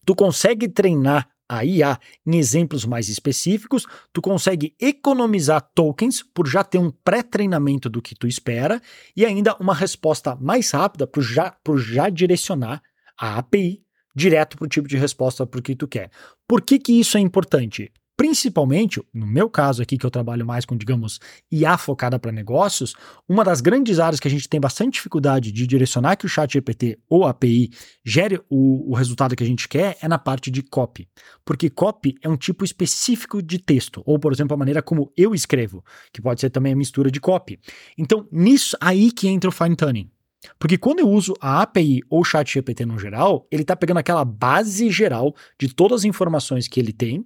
Tu 0.06 0.16
consegue 0.16 0.68
treinar 0.68 1.30
a 1.48 1.66
IA 1.66 2.00
em 2.26 2.38
exemplos 2.38 2.86
mais 2.86 3.10
específicos, 3.10 3.86
tu 4.14 4.22
consegue 4.22 4.74
economizar 4.80 5.62
tokens 5.76 6.24
por 6.24 6.48
já 6.48 6.64
ter 6.64 6.78
um 6.78 6.90
pré-treinamento 6.90 7.90
do 7.90 8.02
que 8.02 8.16
tu 8.16 8.26
espera 8.26 8.82
e 9.16 9.26
ainda 9.26 9.56
uma 9.58 9.76
resposta 9.76 10.34
mais 10.38 10.72
rápida 10.72 11.06
por 11.06 11.22
já, 11.22 11.52
por 11.62 11.78
já 11.78 12.10
direcionar 12.10 12.82
a 13.20 13.38
API 13.38 13.84
direto 14.16 14.58
para 14.58 14.66
o 14.66 14.70
tipo 14.70 14.88
de 14.88 14.98
resposta 14.98 15.46
para 15.46 15.60
o 15.60 15.64
que 15.64 15.76
tu 15.76 15.88
quer. 15.88 16.10
Por 16.48 16.62
que, 16.62 16.80
que 16.80 16.94
isso 16.94 17.18
é 17.18 17.20
importante? 17.20 17.92
Principalmente, 18.22 19.02
no 19.12 19.26
meu 19.26 19.50
caso 19.50 19.82
aqui, 19.82 19.98
que 19.98 20.06
eu 20.06 20.12
trabalho 20.12 20.46
mais 20.46 20.64
com, 20.64 20.78
digamos, 20.78 21.20
IA 21.52 21.76
focada 21.76 22.20
para 22.20 22.32
negócios, 22.32 22.94
uma 23.28 23.44
das 23.44 23.62
grandes 23.62 23.98
áreas 23.98 24.20
que 24.20 24.28
a 24.28 24.32
gente 24.32 24.48
tem 24.48 24.60
bastante 24.60 24.94
dificuldade 24.94 25.52
de 25.52 25.66
direcionar 25.66 26.16
que 26.16 26.28
o 26.28 26.30
chat 26.30 26.54
GPT 26.54 27.00
ou 27.10 27.26
API 27.26 27.72
gere 28.06 28.40
o, 28.48 28.92
o 28.92 28.94
resultado 28.94 29.36
que 29.36 29.44
a 29.44 29.48
gente 29.48 29.68
quer 29.68 29.98
é 30.00 30.08
na 30.08 30.20
parte 30.20 30.52
de 30.52 30.62
copy. 30.62 31.10
Porque 31.44 31.68
copy 31.68 32.14
é 32.22 32.30
um 32.30 32.38
tipo 32.38 32.64
específico 32.64 33.42
de 33.42 33.58
texto, 33.58 34.04
ou, 34.06 34.20
por 34.20 34.32
exemplo, 34.32 34.54
a 34.54 34.58
maneira 34.58 34.84
como 34.84 35.12
eu 35.18 35.34
escrevo, 35.34 35.84
que 36.14 36.22
pode 36.22 36.42
ser 36.42 36.52
também 36.52 36.74
a 36.74 36.76
mistura 36.76 37.10
de 37.10 37.20
copy. 37.20 37.60
Então, 37.98 38.28
nisso 38.32 38.78
aí 38.80 39.12
que 39.12 39.30
entra 39.30 39.50
o 39.50 39.52
fine 39.52 39.76
tuning. 39.76 40.12
Porque 40.60 40.78
quando 40.78 41.00
eu 41.00 41.10
uso 41.10 41.34
a 41.42 41.64
API 41.64 42.02
ou 42.08 42.22
o 42.22 42.24
chat 42.24 42.54
GPT 42.54 42.86
no 42.86 43.00
geral, 43.00 43.48
ele 43.50 43.64
está 43.64 43.76
pegando 43.76 43.98
aquela 43.98 44.24
base 44.24 44.92
geral 44.92 45.36
de 45.60 45.74
todas 45.74 46.02
as 46.02 46.06
informações 46.06 46.68
que 46.68 46.80
ele 46.80 46.94
tem 46.94 47.26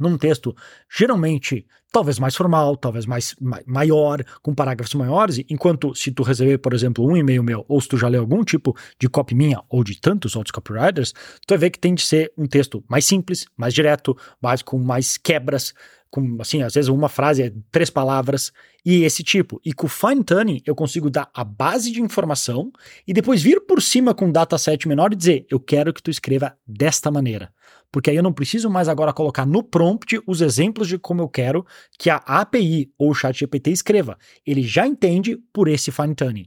num 0.00 0.16
texto 0.18 0.56
geralmente 0.88 1.66
talvez 1.92 2.18
mais 2.18 2.36
formal, 2.36 2.76
talvez 2.76 3.04
mais 3.04 3.34
maior, 3.66 4.22
com 4.42 4.54
parágrafos 4.54 4.94
maiores, 4.94 5.38
enquanto 5.48 5.94
se 5.94 6.10
tu 6.10 6.22
receber, 6.22 6.58
por 6.58 6.72
exemplo, 6.72 7.04
um 7.04 7.16
e-mail 7.16 7.42
meu, 7.42 7.64
ou 7.68 7.80
se 7.80 7.88
tu 7.88 7.96
já 7.96 8.08
leu 8.08 8.20
algum 8.20 8.44
tipo 8.44 8.76
de 8.98 9.08
copy 9.08 9.34
minha 9.34 9.60
ou 9.68 9.82
de 9.82 10.00
tantos 10.00 10.36
outros 10.36 10.52
copywriters, 10.52 11.12
tu 11.12 11.50
vai 11.50 11.58
ver 11.58 11.70
que 11.70 11.78
tem 11.78 11.94
de 11.94 12.02
ser 12.02 12.32
um 12.36 12.46
texto 12.46 12.84
mais 12.88 13.04
simples, 13.04 13.46
mais 13.56 13.74
direto, 13.74 14.16
mais 14.40 14.62
com 14.62 14.78
mais 14.78 15.16
quebras, 15.16 15.74
com 16.10 16.38
assim, 16.40 16.62
às 16.62 16.74
vezes 16.74 16.88
uma 16.88 17.08
frase 17.08 17.42
é 17.42 17.52
três 17.70 17.88
palavras 17.88 18.52
e 18.84 19.04
esse 19.04 19.22
tipo. 19.22 19.60
E 19.64 19.72
com 19.72 19.86
o 19.86 19.88
fine 19.88 20.24
tuning 20.24 20.60
eu 20.66 20.74
consigo 20.74 21.10
dar 21.10 21.30
a 21.34 21.44
base 21.44 21.90
de 21.92 22.00
informação 22.00 22.72
e 23.06 23.12
depois 23.12 23.42
vir 23.42 23.60
por 23.60 23.80
cima 23.80 24.14
com 24.14 24.26
um 24.26 24.32
dataset 24.32 24.86
menor 24.88 25.12
e 25.12 25.16
dizer, 25.16 25.46
eu 25.50 25.60
quero 25.60 25.92
que 25.92 26.02
tu 26.02 26.10
escreva 26.10 26.56
desta 26.66 27.10
maneira 27.10 27.52
porque 27.92 28.10
aí 28.10 28.16
eu 28.16 28.22
não 28.22 28.32
preciso 28.32 28.70
mais 28.70 28.88
agora 28.88 29.12
colocar 29.12 29.46
no 29.46 29.62
prompt 29.62 30.20
os 30.26 30.40
exemplos 30.40 30.88
de 30.88 30.98
como 30.98 31.22
eu 31.22 31.28
quero 31.28 31.66
que 31.98 32.08
a 32.08 32.16
API 32.16 32.92
ou 32.98 33.10
o 33.10 33.14
ChatGPT 33.14 33.70
escreva. 33.70 34.16
Ele 34.46 34.62
já 34.62 34.86
entende 34.86 35.36
por 35.52 35.68
esse 35.68 35.90
fine 35.90 36.14
tuning. 36.14 36.46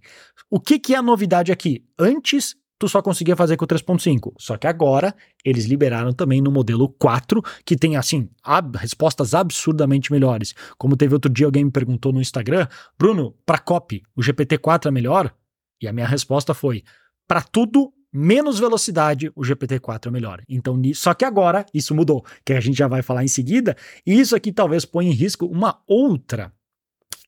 O 0.49 0.59
que, 0.59 0.79
que 0.79 0.93
é 0.93 0.97
a 0.97 1.01
novidade 1.01 1.51
aqui? 1.51 1.83
Antes 1.97 2.55
tu 2.83 2.89
só 2.89 3.01
conseguia 3.01 3.35
fazer 3.35 3.55
com 3.55 3.63
o 3.63 3.67
3.5. 3.67 4.33
Só 4.37 4.57
que 4.57 4.67
agora 4.67 5.15
eles 5.43 5.65
liberaram 5.65 6.11
também 6.11 6.41
no 6.41 6.51
modelo 6.51 6.89
4, 6.89 7.41
que 7.65 7.77
tem 7.77 7.95
assim, 7.95 8.29
ab 8.43 8.77
respostas 8.77 9.33
absurdamente 9.33 10.11
melhores. 10.11 10.53
Como 10.77 10.97
teve 10.97 11.13
outro 11.13 11.31
dia 11.31 11.45
alguém 11.45 11.63
me 11.63 11.71
perguntou 11.71 12.11
no 12.11 12.19
Instagram, 12.19 12.67
Bruno, 12.99 13.35
para 13.45 13.57
copy, 13.57 14.03
o 14.15 14.21
GPT-4 14.21 14.87
é 14.87 14.91
melhor? 14.91 15.33
E 15.81 15.87
a 15.87 15.93
minha 15.93 16.07
resposta 16.07 16.53
foi: 16.53 16.83
para 17.25 17.41
tudo 17.41 17.93
menos 18.13 18.59
velocidade, 18.59 19.31
o 19.35 19.41
GPT-4 19.41 20.07
é 20.07 20.11
melhor. 20.11 20.41
Então, 20.47 20.79
só 20.93 21.13
que 21.13 21.25
agora 21.25 21.65
isso 21.73 21.95
mudou, 21.95 22.23
que 22.45 22.53
a 22.53 22.59
gente 22.59 22.77
já 22.77 22.87
vai 22.87 23.01
falar 23.01 23.23
em 23.23 23.27
seguida, 23.27 23.75
e 24.05 24.19
isso 24.19 24.35
aqui 24.35 24.51
talvez 24.51 24.85
ponha 24.85 25.09
em 25.09 25.13
risco 25.13 25.45
uma 25.45 25.81
outra 25.87 26.53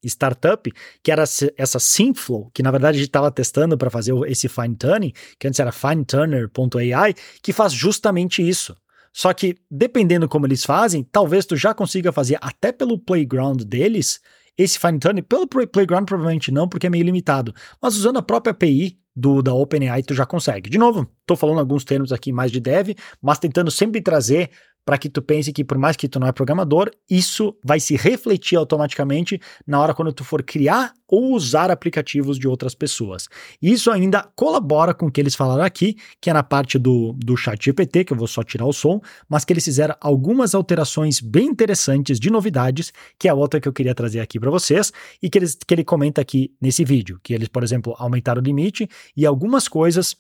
startup, 0.03 0.71
que 1.01 1.11
era 1.11 1.23
essa 1.57 1.79
Synflow, 1.79 2.51
que 2.53 2.61
na 2.61 2.69
verdade 2.69 2.97
a 2.97 2.99
gente 2.99 3.09
estava 3.09 3.31
testando 3.31 3.77
para 3.77 3.89
fazer 3.89 4.13
esse 4.27 4.47
fine 4.47 4.75
tuning, 4.75 5.13
que 5.39 5.47
antes 5.47 5.59
era 5.59 5.71
finetuner.ai, 5.71 7.15
que 7.41 7.51
faz 7.51 7.73
justamente 7.73 8.47
isso. 8.47 8.75
Só 9.11 9.33
que 9.33 9.55
dependendo 9.71 10.27
como 10.27 10.45
eles 10.45 10.63
fazem, 10.63 11.01
talvez 11.01 11.45
tu 11.45 11.55
já 11.55 11.73
consiga 11.73 12.11
fazer 12.11 12.37
até 12.41 12.71
pelo 12.71 12.99
playground 12.99 13.63
deles 13.63 14.19
esse 14.57 14.79
fine 14.79 14.99
tuning, 14.99 15.21
pelo 15.21 15.47
playground 15.47 16.05
provavelmente 16.05 16.51
não, 16.51 16.67
porque 16.67 16.87
é 16.87 16.89
meio 16.89 17.03
limitado, 17.03 17.53
mas 17.81 17.95
usando 17.95 18.17
a 18.17 18.21
própria 18.21 18.51
API 18.51 18.97
do 19.15 19.41
da 19.41 19.53
OpenAI 19.53 20.03
tu 20.03 20.13
já 20.13 20.25
consegue. 20.25 20.69
De 20.69 20.77
novo, 20.77 21.09
estou 21.21 21.37
falando 21.37 21.59
alguns 21.59 21.83
termos 21.83 22.11
aqui 22.11 22.31
mais 22.31 22.51
de 22.51 22.59
dev, 22.59 22.89
mas 23.21 23.39
tentando 23.39 23.71
sempre 23.71 24.01
trazer 24.01 24.49
para 24.85 24.97
que 24.97 25.09
tu 25.09 25.21
pense 25.21 25.51
que 25.51 25.63
por 25.63 25.77
mais 25.77 25.97
que 25.97 26.07
tu 26.07 26.19
não 26.19 26.27
é 26.27 26.31
programador, 26.31 26.91
isso 27.09 27.57
vai 27.63 27.79
se 27.79 27.95
refletir 27.95 28.55
automaticamente 28.55 29.41
na 29.65 29.79
hora 29.81 29.93
quando 29.93 30.13
tu 30.13 30.23
for 30.23 30.43
criar 30.43 30.93
ou 31.07 31.33
usar 31.33 31.69
aplicativos 31.69 32.37
de 32.39 32.47
outras 32.47 32.73
pessoas. 32.73 33.27
Isso 33.61 33.91
ainda 33.91 34.27
colabora 34.35 34.93
com 34.93 35.07
o 35.07 35.11
que 35.11 35.21
eles 35.21 35.35
falaram 35.35 35.63
aqui, 35.63 35.95
que 36.19 36.29
é 36.29 36.33
na 36.33 36.43
parte 36.43 36.77
do, 36.79 37.13
do 37.13 37.35
chat 37.37 37.63
GPT, 37.63 38.05
que 38.05 38.13
eu 38.13 38.17
vou 38.17 38.27
só 38.27 38.43
tirar 38.43 38.65
o 38.65 38.73
som, 38.73 38.99
mas 39.29 39.45
que 39.45 39.53
eles 39.53 39.63
fizeram 39.63 39.95
algumas 39.99 40.55
alterações 40.55 41.19
bem 41.19 41.47
interessantes 41.47 42.19
de 42.19 42.29
novidades, 42.29 42.91
que 43.19 43.27
é 43.27 43.31
a 43.31 43.35
outra 43.35 43.59
que 43.59 43.67
eu 43.67 43.73
queria 43.73 43.93
trazer 43.93 44.19
aqui 44.19 44.39
para 44.39 44.51
vocês, 44.51 44.91
e 45.21 45.29
que, 45.29 45.37
eles, 45.37 45.55
que 45.55 45.73
ele 45.73 45.83
comenta 45.83 46.21
aqui 46.21 46.51
nesse 46.61 46.83
vídeo, 46.83 47.19
que 47.23 47.33
eles, 47.33 47.47
por 47.47 47.63
exemplo, 47.63 47.95
aumentaram 47.97 48.41
o 48.41 48.43
limite 48.43 48.87
e 49.15 49.25
algumas 49.25 49.67
coisas 49.67 50.15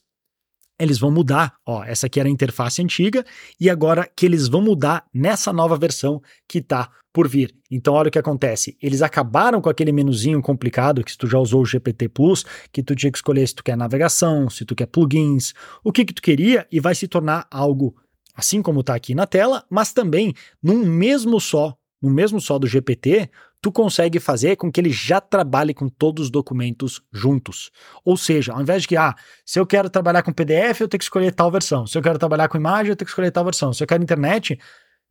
eles 0.79 0.99
vão 0.99 1.11
mudar. 1.11 1.53
Ó, 1.65 1.83
essa 1.83 2.07
aqui 2.07 2.19
era 2.19 2.29
a 2.29 2.31
interface 2.31 2.81
antiga 2.81 3.25
e 3.59 3.69
agora 3.69 4.09
que 4.15 4.25
eles 4.25 4.47
vão 4.47 4.61
mudar 4.61 5.05
nessa 5.13 5.51
nova 5.51 5.77
versão 5.77 6.21
que 6.47 6.59
está 6.59 6.89
por 7.13 7.29
vir. 7.29 7.55
Então, 7.71 7.93
olha 7.93 8.09
o 8.09 8.11
que 8.11 8.19
acontece. 8.19 8.77
Eles 8.81 9.01
acabaram 9.01 9.61
com 9.61 9.69
aquele 9.69 9.93
menuzinho 9.93 10.41
complicado 10.41 11.01
que 11.01 11.11
se 11.11 11.17
tu 11.17 11.27
já 11.27 11.39
usou 11.39 11.61
o 11.61 11.65
GPT 11.65 12.09
Plus, 12.09 12.45
que 12.73 12.83
tu 12.83 12.93
tinha 12.93 13.09
que 13.09 13.17
escolher 13.17 13.47
se 13.47 13.55
tu 13.55 13.63
quer 13.63 13.77
navegação, 13.77 14.49
se 14.49 14.65
tu 14.65 14.75
quer 14.75 14.87
plugins, 14.87 15.53
o 15.81 15.93
que 15.93 16.03
que 16.03 16.13
tu 16.13 16.21
queria 16.21 16.67
e 16.69 16.79
vai 16.79 16.93
se 16.93 17.07
tornar 17.07 17.47
algo 17.49 17.95
assim 18.35 18.61
como 18.61 18.81
está 18.81 18.93
aqui 18.93 19.15
na 19.15 19.25
tela, 19.25 19.63
mas 19.69 19.93
também 19.93 20.33
num 20.61 20.85
mesmo 20.85 21.39
só, 21.39 21.73
no 22.01 22.09
mesmo 22.09 22.41
só 22.41 22.59
do 22.59 22.67
GPT, 22.67 23.29
tu 23.65 23.71
consegue 23.71 24.19
fazer 24.19 24.57
com 24.57 24.71
que 24.71 24.79
ele 24.79 24.91
já 24.91 25.19
trabalhe 25.19 25.73
com 25.73 25.89
todos 25.89 26.25
os 26.25 26.29
documentos 26.29 27.01
juntos. 27.11 27.71
Ou 28.03 28.15
seja, 28.15 28.53
ao 28.53 28.61
invés 28.61 28.83
de 28.83 28.89
que, 28.89 28.95
ah, 28.95 29.15
se 29.43 29.59
eu 29.59 29.65
quero 29.65 29.89
trabalhar 29.89 30.21
com 30.21 30.31
PDF, 30.31 30.81
eu 30.81 30.87
tenho 30.87 30.99
que 30.99 31.03
escolher 31.03 31.31
tal 31.31 31.49
versão. 31.49 31.87
Se 31.87 31.97
eu 31.97 32.01
quero 32.03 32.19
trabalhar 32.19 32.47
com 32.47 32.59
imagem, 32.59 32.91
eu 32.91 32.95
tenho 32.95 33.07
que 33.07 33.11
escolher 33.11 33.31
tal 33.31 33.43
versão. 33.43 33.73
Se 33.73 33.81
eu 33.81 33.87
quero 33.87 34.03
internet, 34.03 34.59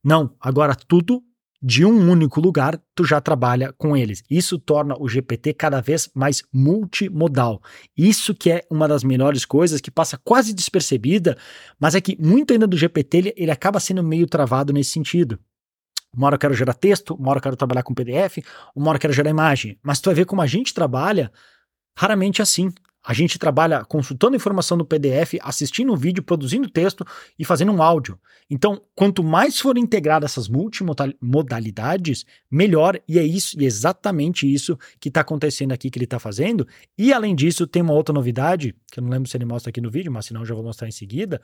não. 0.05 0.37
Agora 0.41 0.77
tudo 0.77 1.21
de 1.61 1.85
um 1.85 2.09
único 2.09 2.41
lugar, 2.41 2.81
tu 2.95 3.05
já 3.05 3.21
trabalha 3.21 3.73
com 3.73 3.97
eles. 3.97 4.23
Isso 4.31 4.57
torna 4.57 4.95
o 5.01 5.09
GPT 5.09 5.53
cada 5.55 5.81
vez 5.81 6.09
mais 6.15 6.45
multimodal. 6.53 7.61
Isso 7.99 8.37
que 8.37 8.53
é 8.53 8.63
uma 8.71 8.87
das 8.87 9.03
melhores 9.03 9.45
coisas 9.45 9.81
que 9.81 9.91
passa 9.91 10.17
quase 10.17 10.55
despercebida, 10.55 11.37
mas 11.77 11.97
é 11.97 12.01
que 12.01 12.17
muito 12.23 12.53
ainda 12.53 12.69
do 12.69 12.77
GPT 12.77 13.17
ele, 13.17 13.35
ele 13.37 13.51
acaba 13.51 13.81
sendo 13.81 14.05
meio 14.05 14.29
travado 14.29 14.73
nesse 14.73 14.91
sentido. 14.91 15.41
Uma 16.17 16.27
hora 16.27 16.35
eu 16.37 16.39
quero 16.39 16.55
gerar 16.55 16.75
texto, 16.75 17.15
uma 17.15 17.31
hora 17.31 17.39
eu 17.39 17.43
quero 17.43 17.57
trabalhar 17.57 17.83
com 17.83 17.95
PDF, 17.95 18.39
uma 18.75 18.89
hora 18.89 18.97
eu 18.97 19.01
quero 19.01 19.13
gerar 19.13 19.31
imagem. 19.31 19.79
Mas 19.83 20.01
tu 20.01 20.07
vai 20.07 20.15
ver 20.15 20.25
como 20.25 20.41
a 20.43 20.47
gente 20.47 20.73
trabalha 20.73 21.33
raramente 21.97 22.41
assim. 22.41 22.73
A 23.07 23.13
gente 23.13 23.39
trabalha 23.39 23.85
consultando 23.85 24.35
informação 24.35 24.79
no 24.79 24.85
PDF, 24.87 25.35
assistindo 25.43 25.93
um 25.93 25.97
vídeo, 25.97 26.23
produzindo 26.23 26.71
texto 26.71 27.05
e 27.39 27.45
fazendo 27.45 27.71
um 27.71 27.83
áudio. 27.83 28.19
Então, 28.49 28.81
quanto 28.95 29.23
mais 29.23 29.61
for 29.61 29.77
integrado 29.77 30.25
essas 30.25 30.49
multimodalidades, 30.49 32.25
melhor. 32.51 32.99
E 33.07 33.19
é 33.19 33.23
isso, 33.23 33.61
e 33.61 33.65
é 33.65 33.67
exatamente 33.67 34.51
isso 34.51 34.79
que 34.99 35.09
está 35.11 35.21
acontecendo 35.21 35.73
aqui 35.73 35.91
que 35.91 35.99
ele 35.99 36.07
está 36.07 36.19
fazendo. 36.19 36.67
E 36.97 37.13
além 37.13 37.35
disso, 37.35 37.67
tem 37.67 37.83
uma 37.83 37.93
outra 37.93 38.15
novidade, 38.15 38.75
que 38.91 39.01
eu 39.01 39.03
não 39.03 39.11
lembro 39.11 39.29
se 39.29 39.37
ele 39.37 39.45
mostra 39.45 39.69
aqui 39.69 39.83
no 39.83 39.91
vídeo, 39.91 40.11
mas 40.11 40.25
senão 40.25 40.41
eu 40.41 40.47
já 40.47 40.55
vou 40.55 40.65
mostrar 40.65 40.89
em 40.89 40.93
seguida 40.93 41.43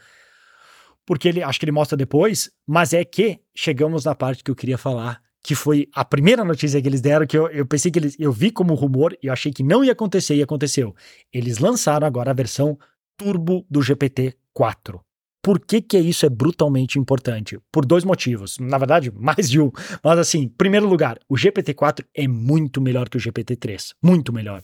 porque 1.06 1.28
ele 1.28 1.42
acho 1.42 1.58
que 1.58 1.64
ele 1.64 1.72
mostra 1.72 1.96
depois, 1.96 2.50
mas 2.66 2.92
é 2.92 3.04
que 3.04 3.40
chegamos 3.54 4.04
na 4.04 4.14
parte 4.14 4.44
que 4.44 4.50
eu 4.50 4.56
queria 4.56 4.78
falar, 4.78 5.20
que 5.42 5.54
foi 5.54 5.88
a 5.94 6.04
primeira 6.04 6.44
notícia 6.44 6.80
que 6.80 6.88
eles 6.88 7.00
deram, 7.00 7.26
que 7.26 7.36
eu, 7.36 7.48
eu 7.48 7.66
pensei 7.66 7.90
que 7.90 7.98
eles, 7.98 8.16
eu 8.18 8.32
vi 8.32 8.50
como 8.50 8.74
rumor 8.74 9.16
e 9.22 9.26
eu 9.26 9.32
achei 9.32 9.52
que 9.52 9.62
não 9.62 9.82
ia 9.82 9.92
acontecer 9.92 10.34
e 10.34 10.42
aconteceu. 10.42 10.94
Eles 11.32 11.58
lançaram 11.58 12.06
agora 12.06 12.30
a 12.30 12.34
versão 12.34 12.78
turbo 13.16 13.66
do 13.70 13.80
GPT-4. 13.80 15.00
Por 15.42 15.58
que, 15.58 15.80
que 15.80 15.98
isso 15.98 16.26
é 16.26 16.28
brutalmente 16.28 16.98
importante? 16.98 17.58
Por 17.72 17.86
dois 17.86 18.04
motivos. 18.04 18.58
Na 18.58 18.76
verdade, 18.76 19.10
mais 19.16 19.48
de 19.48 19.60
um. 19.60 19.70
Mas 20.04 20.18
assim, 20.18 20.40
em 20.40 20.48
primeiro 20.48 20.86
lugar, 20.86 21.18
o 21.28 21.34
GPT-4 21.34 22.04
é 22.14 22.28
muito 22.28 22.80
melhor 22.80 23.08
que 23.08 23.16
o 23.16 23.20
GPT-3. 23.20 23.94
Muito 24.02 24.32
melhor. 24.32 24.60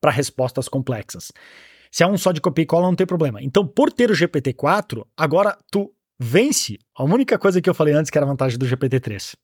Para 0.00 0.10
respostas 0.10 0.68
complexas. 0.68 1.32
Se 1.92 2.02
é 2.02 2.06
um 2.06 2.16
só 2.16 2.32
de 2.32 2.40
copia 2.40 2.62
e 2.62 2.66
cola, 2.66 2.86
não 2.86 2.96
tem 2.96 3.06
problema. 3.06 3.42
Então, 3.42 3.66
por 3.66 3.92
ter 3.92 4.10
o 4.10 4.14
GPT-4, 4.14 5.04
agora 5.14 5.58
tu 5.70 5.92
vence 6.18 6.78
a 6.96 7.04
única 7.04 7.38
coisa 7.38 7.60
que 7.60 7.68
eu 7.68 7.74
falei 7.74 7.92
antes 7.92 8.10
que 8.10 8.16
era 8.16 8.24
a 8.24 8.30
vantagem 8.30 8.58
do 8.58 8.64
GPT-3, 8.64 9.34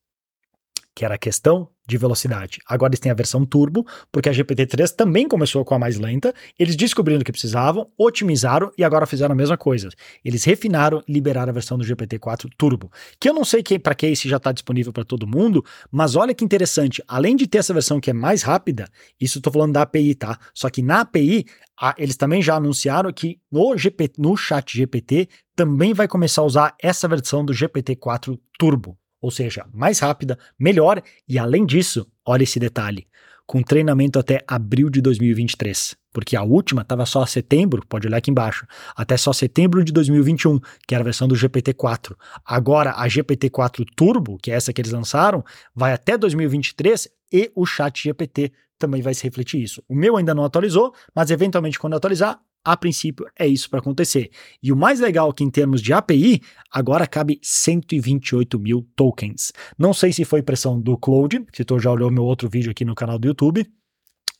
que 0.98 1.04
era 1.04 1.14
a 1.14 1.18
questão 1.18 1.68
de 1.86 1.96
velocidade. 1.96 2.58
Agora 2.66 2.90
eles 2.90 2.98
têm 2.98 3.12
a 3.12 3.14
versão 3.14 3.46
turbo, 3.46 3.86
porque 4.10 4.28
a 4.28 4.32
GPT-3 4.32 4.90
também 4.96 5.28
começou 5.28 5.64
com 5.64 5.72
a 5.72 5.78
mais 5.78 5.96
lenta. 5.96 6.34
Eles 6.58 6.74
descobriram 6.74 7.20
o 7.20 7.24
que 7.24 7.30
precisavam, 7.30 7.88
otimizaram 7.96 8.72
e 8.76 8.82
agora 8.82 9.06
fizeram 9.06 9.32
a 9.32 9.36
mesma 9.36 9.56
coisa. 9.56 9.90
Eles 10.24 10.42
refinaram 10.42 11.00
e 11.06 11.12
liberaram 11.12 11.50
a 11.50 11.52
versão 11.52 11.78
do 11.78 11.84
GPT-4 11.84 12.50
turbo, 12.58 12.90
que 13.20 13.28
eu 13.28 13.32
não 13.32 13.44
sei 13.44 13.62
para 13.78 13.94
que 13.94 14.06
esse 14.06 14.28
já 14.28 14.38
está 14.38 14.50
disponível 14.50 14.92
para 14.92 15.04
todo 15.04 15.24
mundo, 15.24 15.64
mas 15.88 16.16
olha 16.16 16.34
que 16.34 16.44
interessante. 16.44 17.00
Além 17.06 17.36
de 17.36 17.46
ter 17.46 17.58
essa 17.58 17.72
versão 17.72 18.00
que 18.00 18.10
é 18.10 18.12
mais 18.12 18.42
rápida, 18.42 18.88
isso 19.20 19.38
estou 19.38 19.52
falando 19.52 19.74
da 19.74 19.82
API, 19.82 20.16
tá? 20.16 20.36
Só 20.52 20.68
que 20.68 20.82
na 20.82 21.02
API 21.02 21.46
a, 21.80 21.94
eles 21.96 22.16
também 22.16 22.42
já 22.42 22.56
anunciaram 22.56 23.12
que 23.12 23.38
no, 23.52 23.72
no 24.18 24.36
chat 24.36 24.76
GPT 24.76 25.28
também 25.54 25.94
vai 25.94 26.08
começar 26.08 26.42
a 26.42 26.46
usar 26.46 26.74
essa 26.82 27.06
versão 27.06 27.44
do 27.44 27.52
GPT-4 27.52 28.36
Turbo 28.58 28.98
ou 29.20 29.30
seja, 29.30 29.66
mais 29.72 29.98
rápida, 29.98 30.38
melhor 30.58 31.02
e 31.28 31.38
além 31.38 31.66
disso, 31.66 32.06
olha 32.24 32.42
esse 32.42 32.58
detalhe, 32.58 33.06
com 33.46 33.62
treinamento 33.62 34.18
até 34.18 34.44
abril 34.46 34.90
de 34.90 35.00
2023, 35.00 35.96
porque 36.12 36.36
a 36.36 36.42
última 36.42 36.82
estava 36.82 37.06
só 37.06 37.24
setembro, 37.24 37.82
pode 37.88 38.06
olhar 38.06 38.18
aqui 38.18 38.30
embaixo, 38.30 38.66
até 38.94 39.16
só 39.16 39.32
setembro 39.32 39.82
de 39.82 39.92
2021, 39.92 40.60
que 40.86 40.94
era 40.94 41.02
a 41.02 41.04
versão 41.04 41.26
do 41.26 41.34
GPT-4. 41.34 42.14
Agora 42.44 42.92
a 42.92 43.06
GPT-4 43.06 43.86
Turbo, 43.96 44.36
que 44.36 44.50
é 44.50 44.54
essa 44.54 44.72
que 44.72 44.80
eles 44.80 44.92
lançaram, 44.92 45.42
vai 45.74 45.94
até 45.94 46.18
2023 46.18 47.08
e 47.32 47.50
o 47.54 47.64
Chat 47.64 48.02
GPT 48.02 48.52
também 48.78 49.00
vai 49.00 49.14
se 49.14 49.24
refletir 49.24 49.62
isso. 49.62 49.82
O 49.88 49.94
meu 49.94 50.16
ainda 50.16 50.34
não 50.34 50.44
atualizou, 50.44 50.94
mas 51.14 51.30
eventualmente 51.30 51.78
quando 51.78 51.96
atualizar, 51.96 52.38
a 52.64 52.76
princípio 52.76 53.26
é 53.38 53.46
isso 53.46 53.68
para 53.70 53.78
acontecer. 53.78 54.30
E 54.62 54.72
o 54.72 54.76
mais 54.76 55.00
legal 55.00 55.30
é 55.30 55.32
que 55.32 55.44
em 55.44 55.50
termos 55.50 55.80
de 55.80 55.92
API, 55.92 56.42
agora 56.70 57.06
cabe 57.06 57.38
128 57.42 58.58
mil 58.58 58.86
tokens. 58.94 59.52
Não 59.78 59.94
sei 59.94 60.12
se 60.12 60.24
foi 60.24 60.40
impressão 60.40 60.80
do 60.80 60.96
Cloud, 60.96 61.46
se 61.52 61.64
tu 61.64 61.78
já 61.78 61.90
olhou 61.90 62.10
meu 62.10 62.24
outro 62.24 62.48
vídeo 62.48 62.70
aqui 62.70 62.84
no 62.84 62.94
canal 62.94 63.18
do 63.18 63.28
YouTube, 63.28 63.66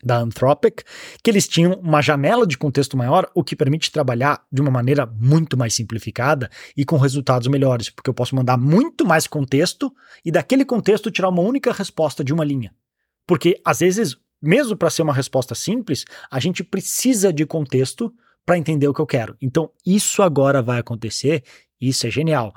da 0.03 0.19
Anthropic, 0.19 0.83
que 1.23 1.31
eles 1.31 1.49
tinham 1.49 1.73
uma 1.75 2.01
janela 2.01 2.47
de 2.47 2.57
contexto 2.57 2.97
maior, 2.97 3.29
o 3.35 3.43
que 3.43 3.57
permite 3.57 3.91
trabalhar 3.91 4.45
de 4.51 4.61
uma 4.61 4.71
maneira 4.71 5.07
muito 5.07 5.57
mais 5.57 5.75
simplificada 5.75 6.49
e 6.77 6.85
com 6.85 6.97
resultados 6.97 7.49
melhores, 7.49 7.91
porque 7.91 8.09
eu 8.09 8.15
posso 8.15 8.37
mandar 8.37 8.57
muito 8.57 9.05
mais 9.05 9.27
contexto 9.27 9.93
e 10.25 10.31
daquele 10.31 10.65
contexto 10.65 11.11
tirar 11.11 11.29
uma 11.29 11.43
única 11.43 11.73
resposta 11.73 12.23
de 12.23 12.33
uma 12.33 12.45
linha. 12.45 12.73
Porque 13.27 13.61
às 13.65 13.81
vezes 13.81 14.17
mesmo 14.41 14.77
para 14.77 14.91
ser 14.91 15.03
uma 15.03 15.13
resposta 15.13 15.55
simples, 15.55 16.05
a 16.31 16.39
gente 16.39 16.63
precisa 16.63 17.33
de 17.33 17.45
contexto 17.45 18.13
para 18.45 18.59
entender 18.59 18.89
o 18.89 18.95
que 18.95 19.01
eu 19.01 19.07
quero. 19.07 19.37
Então, 19.41 19.71
isso 19.85 20.23
agora 20.23 20.63
vai 20.63 20.79
acontecer, 20.79 21.43
isso 21.81 22.07
é 22.07 22.11
genial. 22.11 22.55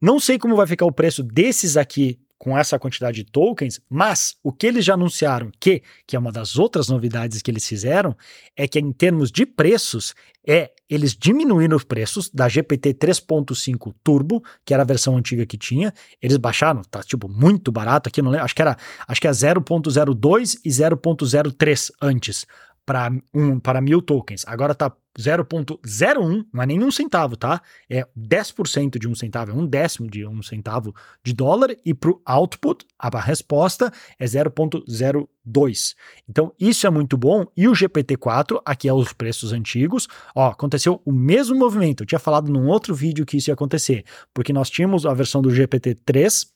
Não 0.00 0.18
sei 0.20 0.38
como 0.38 0.56
vai 0.56 0.66
ficar 0.66 0.86
o 0.86 0.92
preço 0.92 1.22
desses 1.22 1.76
aqui 1.76 2.18
com 2.38 2.56
essa 2.56 2.78
quantidade 2.78 3.24
de 3.24 3.30
tokens, 3.30 3.80
mas 3.90 4.36
o 4.42 4.52
que 4.52 4.66
eles 4.66 4.84
já 4.84 4.94
anunciaram, 4.94 5.50
que, 5.58 5.82
que 6.06 6.14
é 6.14 6.18
uma 6.18 6.30
das 6.30 6.56
outras 6.56 6.88
novidades 6.88 7.42
que 7.42 7.50
eles 7.50 7.66
fizeram, 7.66 8.16
é 8.56 8.68
que 8.68 8.78
em 8.78 8.92
termos 8.92 9.32
de 9.32 9.44
preços, 9.44 10.14
é 10.46 10.70
eles 10.88 11.14
diminuíram 11.14 11.76
os 11.76 11.84
preços 11.84 12.30
da 12.30 12.48
GPT 12.48 12.94
3.5 12.94 13.92
Turbo, 14.02 14.42
que 14.64 14.72
era 14.72 14.82
a 14.82 14.86
versão 14.86 15.16
antiga 15.16 15.44
que 15.44 15.58
tinha, 15.58 15.92
eles 16.22 16.36
baixaram, 16.36 16.82
tá 16.82 17.02
tipo 17.02 17.28
muito 17.28 17.72
barato 17.72 18.08
aqui, 18.08 18.22
não 18.22 18.30
lembro, 18.30 18.44
acho 18.44 18.54
que 18.54 18.62
era, 18.62 18.76
acho 19.06 19.20
que 19.20 19.28
é 19.28 19.30
0.02 19.30 20.60
e 20.64 20.70
0.03 20.70 21.90
antes 22.00 22.46
para 22.86 23.10
um 23.34 23.60
para 23.60 23.82
mil 23.82 24.00
tokens. 24.00 24.44
Agora 24.46 24.74
tá 24.74 24.90
0,01, 25.18 26.46
não 26.52 26.62
é 26.62 26.66
nem 26.66 26.82
um 26.82 26.90
centavo, 26.90 27.36
tá? 27.36 27.60
É 27.90 28.06
10% 28.16 28.98
de 28.98 29.08
um 29.08 29.14
centavo, 29.14 29.50
é 29.50 29.54
um 29.54 29.66
décimo 29.66 30.08
de 30.08 30.24
um 30.24 30.42
centavo 30.42 30.94
de 31.24 31.32
dólar, 31.32 31.74
e 31.84 31.92
para 31.92 32.10
o 32.10 32.20
output, 32.24 32.86
a 32.98 33.20
resposta 33.20 33.92
é 34.18 34.24
0,02. 34.24 35.94
Então, 36.28 36.52
isso 36.58 36.86
é 36.86 36.90
muito 36.90 37.16
bom. 37.16 37.46
E 37.56 37.66
o 37.66 37.72
GPT-4, 37.72 38.60
aqui 38.64 38.88
é 38.88 38.92
os 38.92 39.12
preços 39.12 39.52
antigos, 39.52 40.06
ó, 40.34 40.50
aconteceu 40.50 41.02
o 41.04 41.12
mesmo 41.12 41.56
movimento. 41.56 42.02
Eu 42.02 42.06
tinha 42.06 42.18
falado 42.18 42.50
num 42.50 42.68
outro 42.68 42.94
vídeo 42.94 43.26
que 43.26 43.36
isso 43.36 43.50
ia 43.50 43.54
acontecer, 43.54 44.04
porque 44.32 44.52
nós 44.52 44.70
tínhamos 44.70 45.04
a 45.04 45.12
versão 45.12 45.42
do 45.42 45.50
GPT-3 45.50 46.46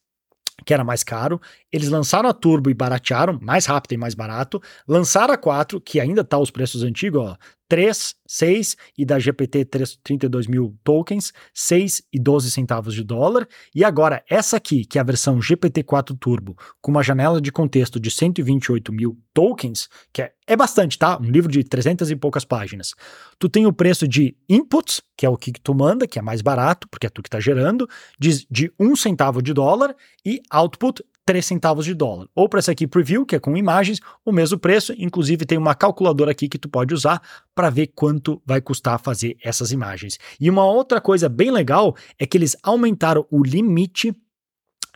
que 0.64 0.72
era 0.72 0.84
mais 0.84 1.02
caro. 1.02 1.40
Eles 1.72 1.88
lançaram 1.88 2.28
a 2.28 2.32
Turbo 2.32 2.70
e 2.70 2.74
baratearam, 2.74 3.38
mais 3.40 3.66
rápido 3.66 3.92
e 3.92 3.96
mais 3.96 4.14
barato. 4.14 4.62
Lançaram 4.86 5.34
a 5.34 5.36
4, 5.36 5.80
que 5.80 6.00
ainda 6.00 6.22
tá 6.22 6.38
os 6.38 6.50
preços 6.50 6.82
antigos, 6.82 7.20
ó, 7.20 7.36
3, 7.72 8.14
6 8.26 8.76
e 8.98 9.06
da 9.06 9.18
GPT 9.18 9.64
3, 9.64 9.98
32 10.04 10.46
mil 10.46 10.76
tokens, 10.84 11.32
6 11.54 12.02
e 12.12 12.18
12 12.18 12.50
centavos 12.50 12.92
de 12.92 13.02
dólar. 13.02 13.48
E 13.74 13.82
agora, 13.82 14.22
essa 14.28 14.58
aqui, 14.58 14.84
que 14.84 14.98
é 14.98 15.00
a 15.00 15.04
versão 15.04 15.38
GPT-4 15.38 16.14
Turbo, 16.20 16.54
com 16.82 16.90
uma 16.90 17.02
janela 17.02 17.40
de 17.40 17.50
contexto 17.50 17.98
de 17.98 18.10
128 18.10 18.92
mil 18.92 19.18
tokens, 19.32 19.88
que 20.12 20.20
é, 20.20 20.32
é 20.46 20.54
bastante, 20.54 20.98
tá? 20.98 21.18
Um 21.18 21.30
livro 21.30 21.50
de 21.50 21.64
300 21.64 22.10
e 22.10 22.14
poucas 22.16 22.44
páginas. 22.44 22.92
Tu 23.38 23.48
tem 23.48 23.64
o 23.64 23.72
preço 23.72 24.06
de 24.06 24.36
inputs, 24.46 25.00
que 25.16 25.24
é 25.24 25.30
o 25.30 25.36
que 25.38 25.52
tu 25.52 25.74
manda, 25.74 26.06
que 26.06 26.18
é 26.18 26.22
mais 26.22 26.42
barato, 26.42 26.86
porque 26.90 27.06
é 27.06 27.10
tu 27.10 27.22
que 27.22 27.30
tá 27.30 27.40
gerando, 27.40 27.88
de, 28.18 28.46
de 28.50 28.70
1 28.78 28.96
centavo 28.96 29.40
de 29.40 29.54
dólar, 29.54 29.96
e 30.26 30.42
output 30.50 31.02
3 31.24 31.44
centavos 31.44 31.84
de 31.84 31.94
dólar. 31.94 32.26
Ou 32.34 32.48
para 32.48 32.58
essa 32.58 32.72
aqui 32.72 32.86
preview, 32.86 33.24
que 33.24 33.36
é 33.36 33.40
com 33.40 33.56
imagens, 33.56 34.00
o 34.24 34.32
mesmo 34.32 34.58
preço, 34.58 34.94
inclusive 34.98 35.46
tem 35.46 35.58
uma 35.58 35.74
calculadora 35.74 36.30
aqui 36.30 36.48
que 36.48 36.58
tu 36.58 36.68
pode 36.68 36.92
usar 36.92 37.22
para 37.54 37.70
ver 37.70 37.88
quanto 37.88 38.42
vai 38.44 38.60
custar 38.60 39.00
fazer 39.00 39.36
essas 39.42 39.72
imagens. 39.72 40.18
E 40.40 40.50
uma 40.50 40.64
outra 40.64 41.00
coisa 41.00 41.28
bem 41.28 41.50
legal 41.50 41.96
é 42.18 42.26
que 42.26 42.36
eles 42.36 42.56
aumentaram 42.62 43.26
o 43.30 43.42
limite 43.42 44.14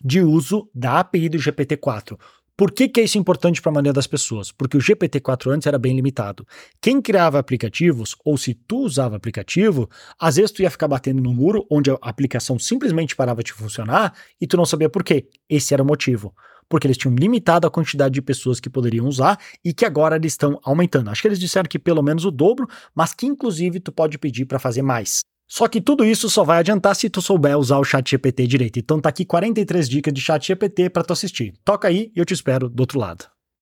de 0.05 0.21
uso 0.21 0.69
da 0.75 1.01
API 1.01 1.29
do 1.29 1.39
GPT-4. 1.39 2.19
Por 2.57 2.73
que, 2.73 2.89
que 2.89 3.01
é 3.01 3.05
isso 3.05 3.19
importante 3.19 3.61
para 3.61 3.71
a 3.71 3.75
maioria 3.75 3.93
das 3.93 4.07
pessoas? 4.07 4.51
Porque 4.51 4.79
o 4.79 4.81
GPT-4 4.81 5.53
antes 5.53 5.67
era 5.67 5.79
bem 5.79 5.95
limitado. 5.95 6.47
Quem 6.81 7.03
criava 7.03 7.39
aplicativos, 7.39 8.17
ou 8.25 8.39
se 8.39 8.55
tu 8.55 8.79
usava 8.79 9.15
aplicativo, 9.15 9.91
às 10.19 10.37
vezes 10.37 10.53
tu 10.53 10.63
ia 10.63 10.71
ficar 10.71 10.89
batendo 10.89 11.23
no 11.23 11.35
muro 11.35 11.67
onde 11.71 11.91
a 11.91 11.99
aplicação 12.01 12.59
simplesmente 12.59 13.15
parava 13.15 13.43
de 13.43 13.53
funcionar 13.53 14.15
e 14.41 14.47
tu 14.47 14.57
não 14.57 14.65
sabia 14.65 14.89
por 14.89 15.05
quê. 15.05 15.29
Esse 15.51 15.75
era 15.75 15.83
o 15.83 15.87
motivo 15.87 16.35
porque 16.69 16.87
eles 16.87 16.97
tinham 16.97 17.15
limitado 17.15 17.67
a 17.67 17.71
quantidade 17.71 18.15
de 18.15 18.23
pessoas 18.23 18.59
que 18.59 18.69
poderiam 18.69 19.07
usar 19.07 19.39
e 19.65 19.73
que 19.73 19.85
agora 19.85 20.17
eles 20.17 20.33
estão 20.33 20.59
aumentando. 20.65 21.11
Acho 21.11 21.23
que 21.23 21.29
eles 21.29 21.39
disseram 21.39 21.69
que 21.69 21.79
pelo 21.79 22.03
menos 22.03 22.25
o 22.25 22.31
dobro, 22.31 22.67
mas 22.93 23.15
que 23.15 23.25
inclusive 23.25 23.79
tu 23.79 23.93
pode 23.93 24.19
pedir 24.19 24.47
para 24.47 24.59
fazer 24.59 24.83
mais. 24.83 25.21
Só 25.49 25.69
que 25.69 25.81
tudo 25.81 26.05
isso 26.05 26.29
só 26.29 26.43
vai 26.43 26.59
adiantar 26.59 26.97
se 26.97 27.09
tu 27.09 27.23
souber 27.23 27.57
usar 27.57 27.79
o 27.79 27.85
chat 27.85 28.11
GPT 28.11 28.47
direito. 28.47 28.79
Então 28.79 29.01
tá 29.01 29.09
aqui 29.09 29.25
43 29.25 29.89
dicas 29.89 30.13
de 30.13 30.21
chat 30.21 30.47
GPT 30.47 30.91
para 30.91 31.05
tu 31.05 31.13
assistir. 31.13 31.55
Toca 31.65 31.87
aí 31.87 32.11
e 32.15 32.19
eu 32.19 32.25
te 32.25 32.35
espero 32.35 32.69
do 32.69 32.81
outro 32.81 32.99
lado. 32.99 33.36